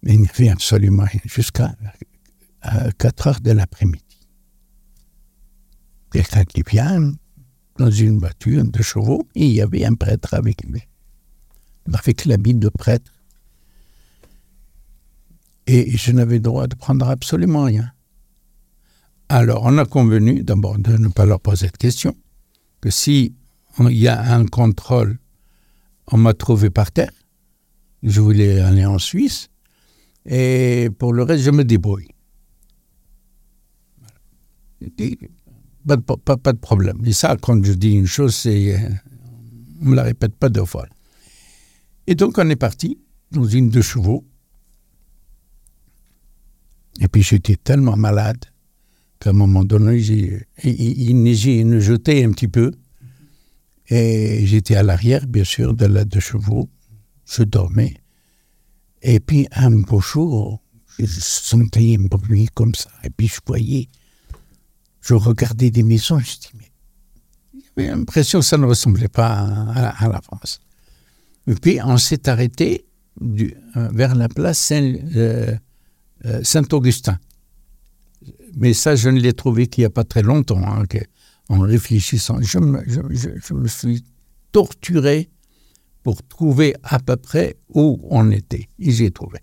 rien. 0.04 0.14
Il 0.14 0.22
n'y 0.22 0.28
avait 0.28 0.50
absolument 0.50 1.06
rien 1.06 1.22
jusqu'à 1.26 1.76
4 3.00 3.28
heures 3.28 3.42
de 3.42 3.52
l'après-midi. 3.52 4.04
Quelqu'un 6.12 6.44
qui 6.44 6.62
vient, 6.62 7.14
dans 7.78 7.92
une 7.92 8.20
voiture 8.20 8.64
de 8.64 8.82
chevaux 8.82 9.28
et 9.36 9.46
il 9.46 9.52
y 9.52 9.62
avait 9.62 9.86
un 9.86 9.96
prêtre 9.96 10.34
avec 10.34 10.64
lui, 10.64 10.82
avec 11.94 12.26
l'habit 12.26 12.54
de 12.54 12.70
prêtre. 12.70 13.12
Et 15.68 15.98
je 15.98 16.12
n'avais 16.12 16.40
droit 16.40 16.68
de 16.68 16.76
prendre 16.76 17.08
absolument 17.08 17.64
rien. 17.64 17.92
Alors, 19.30 19.64
on 19.64 19.78
a 19.80 19.86
convenu 19.86 20.44
d'abord 20.44 20.78
de 20.78 20.96
ne 20.98 21.08
pas 21.08 21.26
leur 21.26 21.40
poser 21.40 21.68
de 21.68 21.78
questions, 21.78 22.16
que 22.80 22.92
si 22.92 23.36
il 23.80 23.98
y 23.98 24.08
a 24.08 24.36
un 24.36 24.46
contrôle, 24.46 25.18
on 26.12 26.18
m'a 26.18 26.34
trouvé 26.36 26.70
par 26.70 26.92
terre, 26.92 27.12
je 28.04 28.22
voulais 28.22 28.60
aller 28.60 28.86
en 28.86 29.00
Suisse, 29.00 29.50
et 30.26 30.90
pour 31.00 31.12
le 31.14 31.24
reste, 31.24 31.44
je 31.44 31.52
me 31.52 31.64
débrouille. 31.64 32.10
Pas 35.88 35.96
de, 35.98 36.58
problème. 36.58 37.00
Et 37.06 37.14
ça, 37.14 37.36
quand 37.40 37.64
je 37.64 37.74
dis 37.74 37.92
une 37.92 38.08
chose, 38.08 38.36
c'est. 38.36 38.76
On 39.82 39.86
ne 39.86 39.90
me 39.92 39.96
la 39.96 40.04
répète 40.04 40.36
pas 40.36 40.50
deux 40.50 40.66
fois. 40.66 40.88
Et 42.08 42.16
donc, 42.16 42.38
on 42.38 42.50
est 42.50 42.56
parti 42.56 42.98
dans 43.32 43.46
une 43.46 43.70
de 43.70 43.82
chevaux. 43.82 44.26
Et 47.02 47.08
puis, 47.08 47.22
j'étais 47.22 47.56
tellement 47.56 47.98
malade 47.98 48.46
qu'à 49.20 49.32
un 49.32 49.34
moment 49.34 49.64
donné, 49.64 49.98
il, 50.64 51.24
neigeait, 51.24 51.58
il 51.58 51.80
jetait 51.80 52.24
un 52.24 52.32
petit 52.32 52.48
peu. 52.48 52.72
Et 53.90 54.46
j'étais 54.46 54.76
à 54.76 54.84
l'arrière, 54.84 55.28
bien 55.28 55.44
sûr, 55.44 55.76
de 55.76 55.86
la 55.86 56.06
de 56.06 56.20
chevaux. 56.20 56.70
Je 57.26 57.44
dormais. 57.44 57.94
Et 59.02 59.20
puis, 59.20 59.48
un 59.52 59.72
beau 59.72 60.00
jour, 60.00 60.64
je 61.00 61.06
sentais 61.06 61.98
un 62.00 62.06
bruit 62.06 62.48
comme 62.54 62.74
ça. 62.76 62.90
Et 63.04 63.10
puis 63.10 63.28
je 63.28 63.40
voyais, 63.46 63.90
je 65.06 65.14
regardais 65.14 65.70
des 65.70 65.84
maisons, 65.84 66.18
je 66.18 66.32
dis, 66.32 66.50
mais 66.58 66.72
j'avais 67.78 67.90
l'impression 67.90 68.40
que 68.40 68.46
ça 68.46 68.58
ne 68.58 68.66
ressemblait 68.66 69.08
pas 69.08 69.34
à, 69.38 70.08
la 70.08 70.20
France. 70.22 70.60
Et 71.46 71.54
puis 71.54 71.80
on 71.84 71.98
s'est 71.98 72.28
arrêté 72.28 72.88
du, 73.22 73.56
euh, 73.78 73.90
vers 73.94 74.16
la 74.16 74.28
place 74.28 74.58
Saint, 74.58 74.96
euh, 75.16 75.56
euh, 76.26 76.44
Saint-Augustin. 76.44 77.20
Mais 78.56 78.74
ça, 78.74 78.96
je 78.96 79.10
ne 79.10 79.20
l'ai 79.20 79.34
trouvé 79.34 79.68
qu'il 79.68 79.84
n'y 79.84 79.86
a 79.86 79.92
pas 79.92 80.06
très 80.06 80.24
longtemps, 80.24 80.62
hein, 80.66 80.84
en 81.50 81.60
réfléchissant. 81.60 82.42
Je 82.42 82.58
me, 82.58 82.84
je, 82.88 83.02
je 83.12 83.54
me 83.54 83.68
suis 83.68 84.04
torturé 84.52 85.30
pour 86.02 86.26
trouver 86.28 86.76
à 86.82 86.98
peu 86.98 87.16
près 87.16 87.58
où 87.70 88.00
on 88.10 88.32
était. 88.32 88.70
Et 88.80 88.92
j'ai 88.92 89.12
trouvé. 89.12 89.38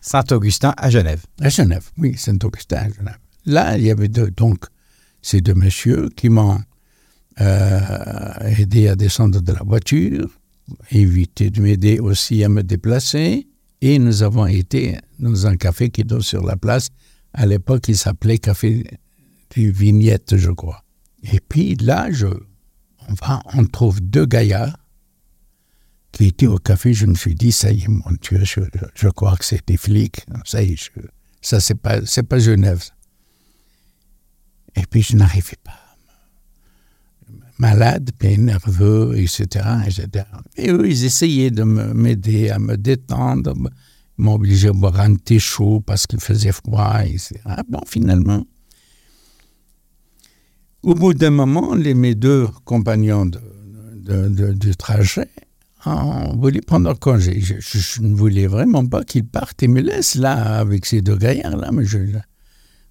Saint-Augustin 0.00 0.72
à 0.76 0.88
Genève. 0.88 1.24
À 1.40 1.48
Genève, 1.48 1.90
oui, 1.98 2.16
Saint-Augustin 2.16 2.76
à 2.76 2.88
Genève. 2.90 3.18
Là, 3.44 3.76
il 3.76 3.84
y 3.84 3.90
avait 3.90 4.08
deux, 4.08 4.30
donc 4.30 4.66
ces 5.22 5.40
deux 5.40 5.54
messieurs 5.54 6.08
qui 6.16 6.28
m'ont 6.28 6.60
euh, 7.40 8.32
aidé 8.58 8.88
à 8.88 8.96
descendre 8.96 9.40
de 9.40 9.52
la 9.52 9.62
voiture, 9.62 10.28
évité 10.90 11.50
de 11.50 11.60
m'aider 11.60 11.98
aussi 11.98 12.44
à 12.44 12.48
me 12.48 12.62
déplacer. 12.62 13.46
Et 13.80 13.98
nous 13.98 14.22
avons 14.22 14.46
été 14.46 14.98
dans 15.18 15.46
un 15.46 15.56
café 15.56 15.90
qui 15.90 16.04
donne 16.04 16.20
sur 16.20 16.44
la 16.44 16.56
place. 16.56 16.88
À 17.32 17.46
l'époque, 17.46 17.88
il 17.88 17.96
s'appelait 17.96 18.38
Café 18.38 18.84
des 19.54 19.70
Vignettes, 19.70 20.36
je 20.36 20.50
crois. 20.50 20.84
Et 21.22 21.40
puis 21.40 21.76
là, 21.76 22.08
on, 23.08 23.14
va, 23.14 23.40
on 23.54 23.64
trouve 23.64 24.00
deux 24.00 24.26
gaillards 24.26 24.76
qui 26.12 26.26
était 26.26 26.46
au 26.46 26.58
café, 26.58 26.92
je 26.92 27.06
me 27.06 27.14
suis 27.14 27.34
dit, 27.34 27.52
ça 27.52 27.70
y 27.70 27.82
est, 27.82 27.88
mon 27.88 28.10
Dieu, 28.20 28.42
je, 28.94 29.08
crois 29.08 29.36
que 29.36 29.44
c'est 29.44 29.66
des 29.66 29.76
flics. 29.76 30.26
Ça 30.44 30.62
y 30.62 30.72
est, 30.72 30.90
ça, 31.40 31.60
c'est 31.60 31.74
pas 31.74 32.38
Genève. 32.38 32.84
Et 34.76 34.82
puis, 34.88 35.02
je 35.02 35.16
n'arrivais 35.16 35.58
pas. 35.62 35.72
Malade, 37.58 38.10
bien 38.18 38.38
nerveux, 38.38 39.18
etc., 39.18 39.64
etc. 39.86 40.24
Et 40.56 40.70
eux, 40.70 40.88
ils 40.88 41.04
essayaient 41.04 41.50
de 41.50 41.62
m'aider 41.62 42.48
à 42.48 42.58
me 42.58 42.76
détendre, 42.76 43.54
m'obliger 44.16 44.68
à 44.68 44.72
boire 44.72 44.98
un 45.00 45.16
thé 45.16 45.38
chaud 45.38 45.80
parce 45.80 46.06
qu'il 46.06 46.20
faisait 46.20 46.52
froid, 46.52 47.00
etc. 47.04 47.34
Bon, 47.68 47.80
finalement, 47.86 48.46
au 50.82 50.94
bout 50.94 51.12
d'un 51.12 51.30
moment, 51.30 51.74
les, 51.74 51.92
mes 51.92 52.14
deux 52.14 52.48
compagnons 52.64 53.26
de, 53.26 54.52
du 54.54 54.74
trajet 54.76 55.28
on 55.86 56.36
voulait 56.36 56.60
prendre 56.60 56.92
congé. 56.98 57.40
Je, 57.40 58.02
ne 58.02 58.14
voulais 58.14 58.46
vraiment 58.46 58.84
pas 58.86 59.02
qu'ils 59.04 59.24
partent 59.24 59.62
et 59.62 59.68
me 59.68 59.80
laissent 59.80 60.14
là 60.14 60.58
avec 60.58 60.86
ces 60.86 61.00
deux 61.00 61.16
gaillards-là. 61.16 61.70
Mais 61.72 61.84
je, 61.84 61.98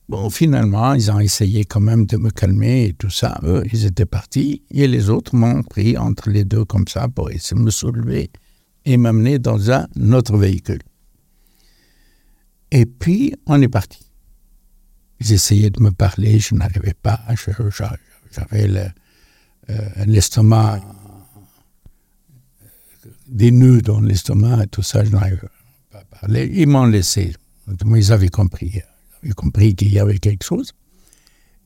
bon, 0.09 0.29
finalement, 0.29 0.93
ils 0.95 1.09
ont 1.11 1.19
essayé 1.19 1.63
quand 1.63 1.79
même 1.79 2.05
de 2.05 2.17
me 2.17 2.31
calmer 2.31 2.85
et 2.85 2.93
tout 2.93 3.11
ça. 3.11 3.39
Eux, 3.43 3.63
ils 3.71 3.85
étaient 3.85 4.05
partis 4.05 4.63
et 4.71 4.87
les 4.87 5.09
autres 5.09 5.35
m'ont 5.35 5.63
pris 5.63 5.97
entre 5.97 6.29
les 6.29 6.43
deux 6.43 6.65
comme 6.65 6.87
ça 6.87 7.07
pour 7.07 7.29
essayer 7.31 7.57
de 7.57 7.63
me 7.63 7.71
soulever 7.71 8.31
et 8.85 8.97
m'amener 8.97 9.39
dans 9.39 9.71
un 9.71 9.87
autre 10.11 10.35
véhicule. 10.35 10.81
Et 12.71 12.85
puis, 12.85 13.33
on 13.45 13.61
est 13.61 13.67
parti. 13.67 14.05
Ils 15.21 15.33
essayaient 15.33 15.69
de 15.69 15.81
me 15.81 15.91
parler, 15.91 16.39
je 16.39 16.55
n'arrivais 16.55 16.95
pas. 17.01 17.19
J'avais 18.31 18.69
euh, 19.69 20.05
l'estomac 20.05 20.81
des 23.27 23.51
nœuds 23.51 23.81
dans 23.81 24.01
l'estomac 24.01 24.63
et 24.63 24.67
tout 24.67 24.81
ça, 24.81 25.03
je 25.03 25.11
n'arrive 25.11 25.47
pas 25.91 25.99
à 25.99 26.03
parler. 26.05 26.49
Ils 26.53 26.67
m'ont 26.67 26.85
laissé. 26.85 27.35
Ils 27.67 28.11
avaient 28.11 28.29
compris. 28.29 28.81
Avaient 29.23 29.33
compris 29.33 29.75
qu'il 29.75 29.91
y 29.91 29.99
avait 29.99 30.19
quelque 30.19 30.43
chose. 30.43 30.71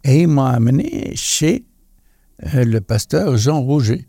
Et 0.04 0.22
ils 0.22 0.28
m'ont 0.28 0.44
amené 0.44 1.16
chez 1.16 1.66
euh, 2.54 2.66
le 2.66 2.82
pasteur 2.82 3.38
Jean 3.38 3.62
Roger. 3.62 4.08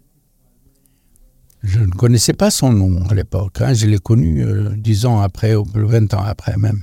Je 1.63 1.81
ne 1.81 1.91
connaissais 1.91 2.35
pas 2.35 2.51
son 2.51 2.73
nom 2.73 3.05
à 3.09 3.15
l'époque. 3.15 3.61
Hein. 3.61 3.73
Je 3.73 3.87
l'ai 3.87 3.99
connu 3.99 4.45
euh, 4.45 4.71
dix 4.77 5.07
ans 5.07 5.21
après, 5.21 5.55
ou 5.55 5.65
vingt 5.65 6.13
ans 6.15 6.23
après 6.23 6.57
même. 6.57 6.83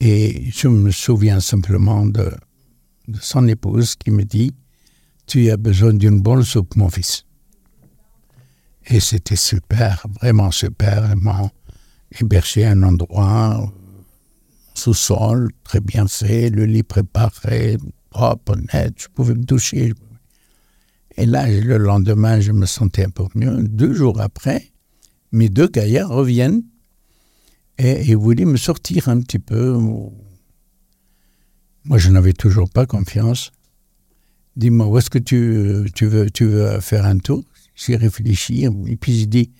Et 0.00 0.50
je 0.50 0.68
me 0.68 0.90
souviens 0.90 1.40
simplement 1.40 2.06
de, 2.06 2.30
son 3.20 3.48
épouse 3.48 3.96
qui 3.96 4.10
me 4.10 4.24
dit 4.24 4.52
Tu 5.26 5.50
as 5.50 5.56
besoin 5.56 5.94
d'une 5.94 6.20
bonne 6.20 6.42
soupe, 6.42 6.76
mon 6.76 6.90
fils. 6.90 7.24
Et 8.86 9.00
c'était 9.00 9.36
super, 9.36 10.06
vraiment 10.20 10.50
super. 10.50 11.10
Ils 11.10 11.16
m'ont 11.16 11.50
hébergé 12.20 12.66
un 12.66 12.82
endroit 12.82 13.72
sous-sol, 14.76 15.50
très 15.64 15.80
bien 15.80 16.06
fait, 16.06 16.50
le 16.50 16.64
lit 16.64 16.82
préparé, 16.82 17.76
propre, 18.10 18.56
net, 18.72 18.94
je 18.96 19.08
pouvais 19.08 19.34
me 19.34 19.44
toucher. 19.44 19.92
Et 21.16 21.26
là, 21.26 21.48
le 21.48 21.78
lendemain, 21.78 22.40
je 22.40 22.52
me 22.52 22.66
sentais 22.66 23.04
un 23.04 23.10
peu 23.10 23.24
mieux. 23.34 23.62
Deux 23.62 23.94
jours 23.94 24.20
après, 24.20 24.70
mes 25.32 25.48
deux 25.48 25.68
gaillards 25.68 26.10
reviennent 26.10 26.62
et 27.78 28.02
ils 28.06 28.16
voulaient 28.16 28.44
me 28.44 28.56
sortir 28.56 29.08
un 29.08 29.20
petit 29.20 29.38
peu. 29.38 29.78
Moi, 31.84 31.98
je 31.98 32.10
n'avais 32.10 32.32
toujours 32.32 32.68
pas 32.68 32.86
confiance. 32.86 33.52
Dis-moi, 34.56 34.86
où 34.86 34.98
est-ce 34.98 35.10
que 35.10 35.18
tu, 35.18 36.06
veux 36.06 36.80
faire 36.80 37.04
un 37.06 37.18
tour? 37.18 37.44
J'ai 37.74 37.96
réfléchi 37.96 38.64
et 38.64 38.96
puis 38.96 39.18
j'ai 39.18 39.26
dit 39.26 39.52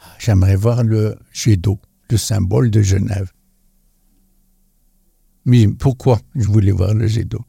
ah, 0.00 0.04
j'aimerais 0.18 0.54
voir 0.54 0.84
le 0.84 1.16
jet 1.32 1.56
d'eau, 1.56 1.80
le 2.10 2.16
symbole 2.16 2.70
de 2.70 2.82
Genève. 2.82 3.32
Mais 5.44 5.68
pourquoi 5.68 6.20
je 6.34 6.46
voulais 6.46 6.72
voir 6.72 6.94
le 6.94 7.06
jet 7.06 7.24
d'eau 7.24 7.44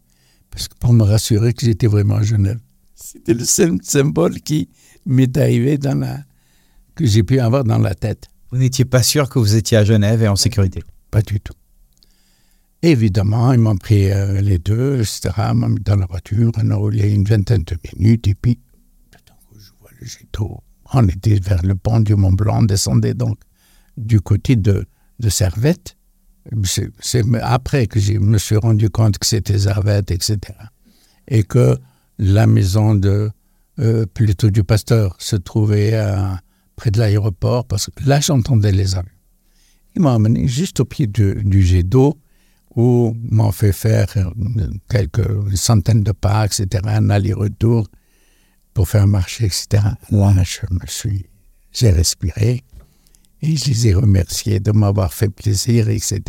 Parce 0.52 0.68
que 0.68 0.76
pour 0.78 0.94
me 0.94 1.04
rassurer 1.04 1.54
que 1.54 1.66
j'étais 1.66 1.88
vraiment 1.88 2.16
à 2.16 2.24
Genève. 2.24 2.60
C'était 2.96 3.34
le 3.34 3.46
seul 3.46 3.78
symbole 3.84 4.42
qui 4.42 4.70
m'est 5.06 5.38
arrivé 5.38 5.78
dans 5.78 6.00
la 6.00 6.20
que 6.96 7.06
j'ai 7.06 7.24
pu 7.24 7.40
avoir 7.40 7.66
dans 7.66 7.78
la 7.78 7.94
tête. 7.94 8.28
Vous 8.52 8.58
n'étiez 8.58 8.86
pas 8.86 9.04
sûr 9.04 9.30
que 9.30 9.38
vous 9.38 9.56
étiez 9.56 9.78
à 9.78 9.84
Genève 9.84 10.24
et 10.24 10.28
en 10.30 10.38
sécurité? 10.38 10.82
Pas 11.12 11.22
du 11.22 11.42
tout. 11.42 11.54
Évidemment, 12.82 13.52
ils 13.52 13.60
m'ont 13.60 13.76
pris 13.76 14.12
euh, 14.12 14.40
les 14.42 14.60
deux, 14.60 15.02
etc., 15.02 15.52
m'ont 15.54 15.70
mis 15.70 15.82
dans 15.82 15.98
la 15.98 16.06
voiture, 16.06 16.52
on 16.58 16.72
a 16.72 16.76
roulé 16.76 17.12
une 17.12 17.26
vingtaine 17.26 17.64
de 17.64 17.78
minutes, 17.98 18.28
et 18.28 18.36
puis 18.36 18.60
on 20.94 21.08
était 21.08 21.40
vers 21.40 21.64
le 21.64 21.76
pont 21.76 22.00
du 22.00 22.16
Mont 22.16 22.32
Blanc, 22.32 22.60
on 22.60 22.64
descendait 22.64 23.14
donc 23.14 23.40
du 23.98 24.22
côté 24.22 24.56
de, 24.56 24.86
de 25.20 25.30
Servette. 25.30 25.95
C'est 27.00 27.24
après 27.42 27.88
que 27.88 28.00
je 28.00 28.14
me 28.14 28.38
suis 28.38 28.58
rendu 28.58 28.90
compte 28.90 29.18
que 29.18 29.26
c'était 29.26 29.58
Servette, 29.58 30.12
etc. 30.12 30.38
Et 31.28 31.44
que 31.44 31.78
la 32.20 32.46
maison 32.46 32.96
de 32.96 33.32
euh, 33.80 34.06
plutôt 34.06 34.50
du 34.50 34.64
pasteur 34.64 35.16
se 35.20 35.36
trouvait 35.36 36.00
près 36.76 36.92
de 36.92 37.00
l'aéroport, 37.00 37.66
parce 37.66 37.88
que 37.88 38.08
là 38.08 38.20
j'entendais 38.20 38.72
les 38.72 38.96
avions. 38.96 39.12
Ils 39.96 40.02
m'ont 40.02 40.14
amené 40.14 40.48
juste 40.48 40.82
au 40.82 40.86
pied 40.86 41.08
du, 41.08 41.62
jet 41.62 41.84
d'eau 41.84 42.18
où 42.76 43.16
m'ont 43.32 43.54
fait 43.54 43.72
faire 43.72 44.08
quelques 44.90 45.56
centaines 45.56 46.04
de 46.04 46.12
pas, 46.12 46.46
etc., 46.46 46.84
un 46.86 47.10
aller-retour 47.10 47.88
pour 48.74 48.90
faire 48.90 49.08
marcher, 49.08 49.46
etc. 49.46 49.84
Là, 50.12 50.34
je 50.44 50.62
me 50.70 50.86
suis, 50.86 51.28
j'ai 51.72 51.92
respiré 51.92 52.64
et 53.42 53.56
je 53.56 53.66
les 53.66 53.88
ai 53.88 53.94
remerciés 53.94 54.60
de 54.60 54.72
m'avoir 54.72 55.14
fait 55.14 55.30
plaisir, 55.30 55.90
etc. 55.90 56.22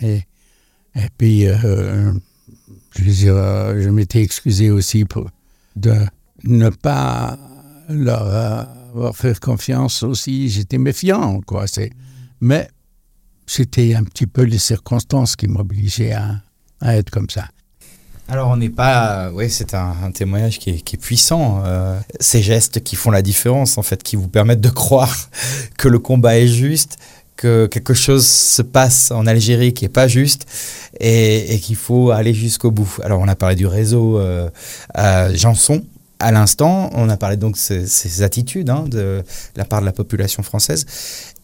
Et, 0.00 0.22
et 0.94 1.08
puis, 1.16 1.46
euh, 1.46 2.12
je, 2.96 3.28
euh, 3.28 3.82
je 3.82 3.88
m'étais 3.90 4.22
excusé 4.22 4.70
aussi 4.70 5.04
pour 5.04 5.30
de 5.76 5.94
ne 6.44 6.68
pas 6.70 7.38
leur 7.88 8.26
avoir 8.26 9.16
fait 9.16 9.38
confiance 9.38 10.02
aussi. 10.02 10.48
J'étais 10.48 10.78
méfiant, 10.78 11.40
quoi. 11.40 11.64
Mais 12.40 12.68
c'était 13.46 13.94
un 13.94 14.04
petit 14.04 14.26
peu 14.26 14.42
les 14.42 14.58
circonstances 14.58 15.36
qui 15.36 15.48
m'obligeaient 15.48 16.12
à, 16.12 16.42
à 16.80 16.96
être 16.96 17.10
comme 17.10 17.30
ça. 17.30 17.48
Alors 18.28 18.48
on 18.48 18.56
n'est 18.56 18.70
pas, 18.70 19.30
oui, 19.34 19.50
c'est 19.50 19.74
un, 19.74 20.10
témoignage 20.14 20.58
qui 20.58 20.70
est, 20.70 20.96
puissant. 20.96 21.62
Euh, 21.64 21.98
ces 22.20 22.42
gestes 22.42 22.82
qui 22.82 22.96
font 22.96 23.10
la 23.10 23.20
différence, 23.20 23.76
en 23.78 23.82
fait, 23.82 24.02
qui 24.02 24.16
vous 24.16 24.28
permettent 24.28 24.60
de 24.60 24.70
croire 24.70 25.14
que 25.78 25.88
le 25.88 25.98
combat 25.98 26.38
est 26.38 26.46
juste, 26.46 26.96
que 27.36 27.66
quelque 27.66 27.94
chose 27.94 28.26
se 28.26 28.62
passe 28.62 29.10
en 29.10 29.26
Algérie 29.26 29.74
qui 29.74 29.84
est 29.84 29.90
pas 29.90 30.08
juste 30.08 30.46
et, 31.00 31.58
qu'il 31.62 31.76
faut 31.76 32.10
aller 32.10 32.32
jusqu'au 32.32 32.70
bout. 32.70 32.98
Alors 33.02 33.20
on 33.20 33.28
a 33.28 33.34
parlé 33.34 33.56
du 33.56 33.66
réseau 33.66 34.18
euh, 34.18 34.48
Janson 35.34 35.84
à 36.22 36.30
l'instant, 36.30 36.88
on 36.94 37.08
a 37.08 37.16
parlé 37.16 37.36
donc 37.36 37.54
de 37.54 37.58
ces, 37.58 38.22
attitudes 38.22 38.70
hein, 38.70 38.84
de 38.86 39.22
la 39.56 39.64
part 39.64 39.80
de 39.80 39.86
la 39.86 39.92
population 39.92 40.42
française. 40.44 40.86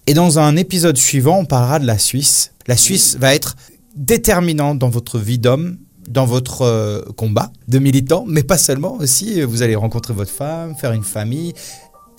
Et 0.06 0.14
dans 0.14 0.38
un 0.38 0.56
épisode 0.56 0.96
suivant, 0.96 1.38
on 1.40 1.44
parlera 1.44 1.80
de 1.80 1.86
la 1.86 1.98
Suisse. 1.98 2.52
La 2.68 2.76
Suisse 2.76 3.16
va 3.18 3.34
être 3.34 3.56
déterminante 3.96 4.78
dans 4.78 4.88
votre 4.88 5.18
vie 5.18 5.38
d'homme 5.38 5.78
dans 6.08 6.26
votre 6.26 6.62
euh, 6.62 7.02
combat 7.16 7.52
de 7.68 7.78
militant, 7.78 8.24
mais 8.26 8.42
pas 8.42 8.58
seulement 8.58 8.96
aussi, 8.96 9.40
euh, 9.40 9.46
vous 9.46 9.62
allez 9.62 9.76
rencontrer 9.76 10.14
votre 10.14 10.30
femme, 10.30 10.74
faire 10.74 10.92
une 10.92 11.04
famille, 11.04 11.54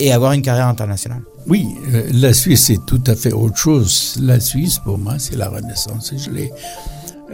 et 0.00 0.12
avoir 0.12 0.32
une 0.32 0.42
carrière 0.42 0.66
internationale. 0.66 1.22
Oui, 1.46 1.68
euh, 1.92 2.08
la 2.12 2.32
Suisse 2.32 2.70
est 2.70 2.84
tout 2.86 3.02
à 3.06 3.14
fait 3.14 3.32
autre 3.32 3.56
chose. 3.56 4.16
La 4.20 4.40
Suisse, 4.40 4.78
pour 4.78 4.98
moi, 4.98 5.18
c'est 5.18 5.36
la 5.36 5.48
Renaissance 5.48 6.12
et 6.12 6.18
je 6.18 6.30
l'ai 6.30 6.52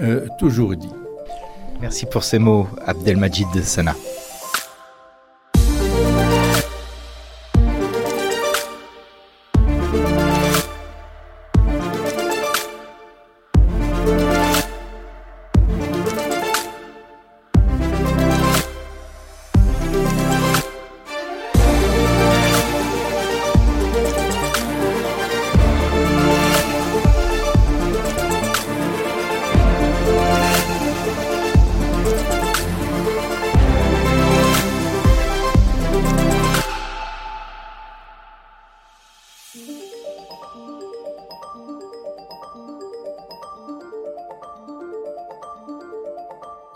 euh, 0.03 0.27
toujours 0.39 0.75
dit. 0.77 0.91
Merci 1.81 2.07
pour 2.07 2.25
ces 2.25 2.39
mots, 2.39 2.67
Abdelmajid 2.85 3.63
Sana. 3.63 3.95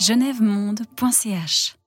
genèvemonde.ch 0.01 1.80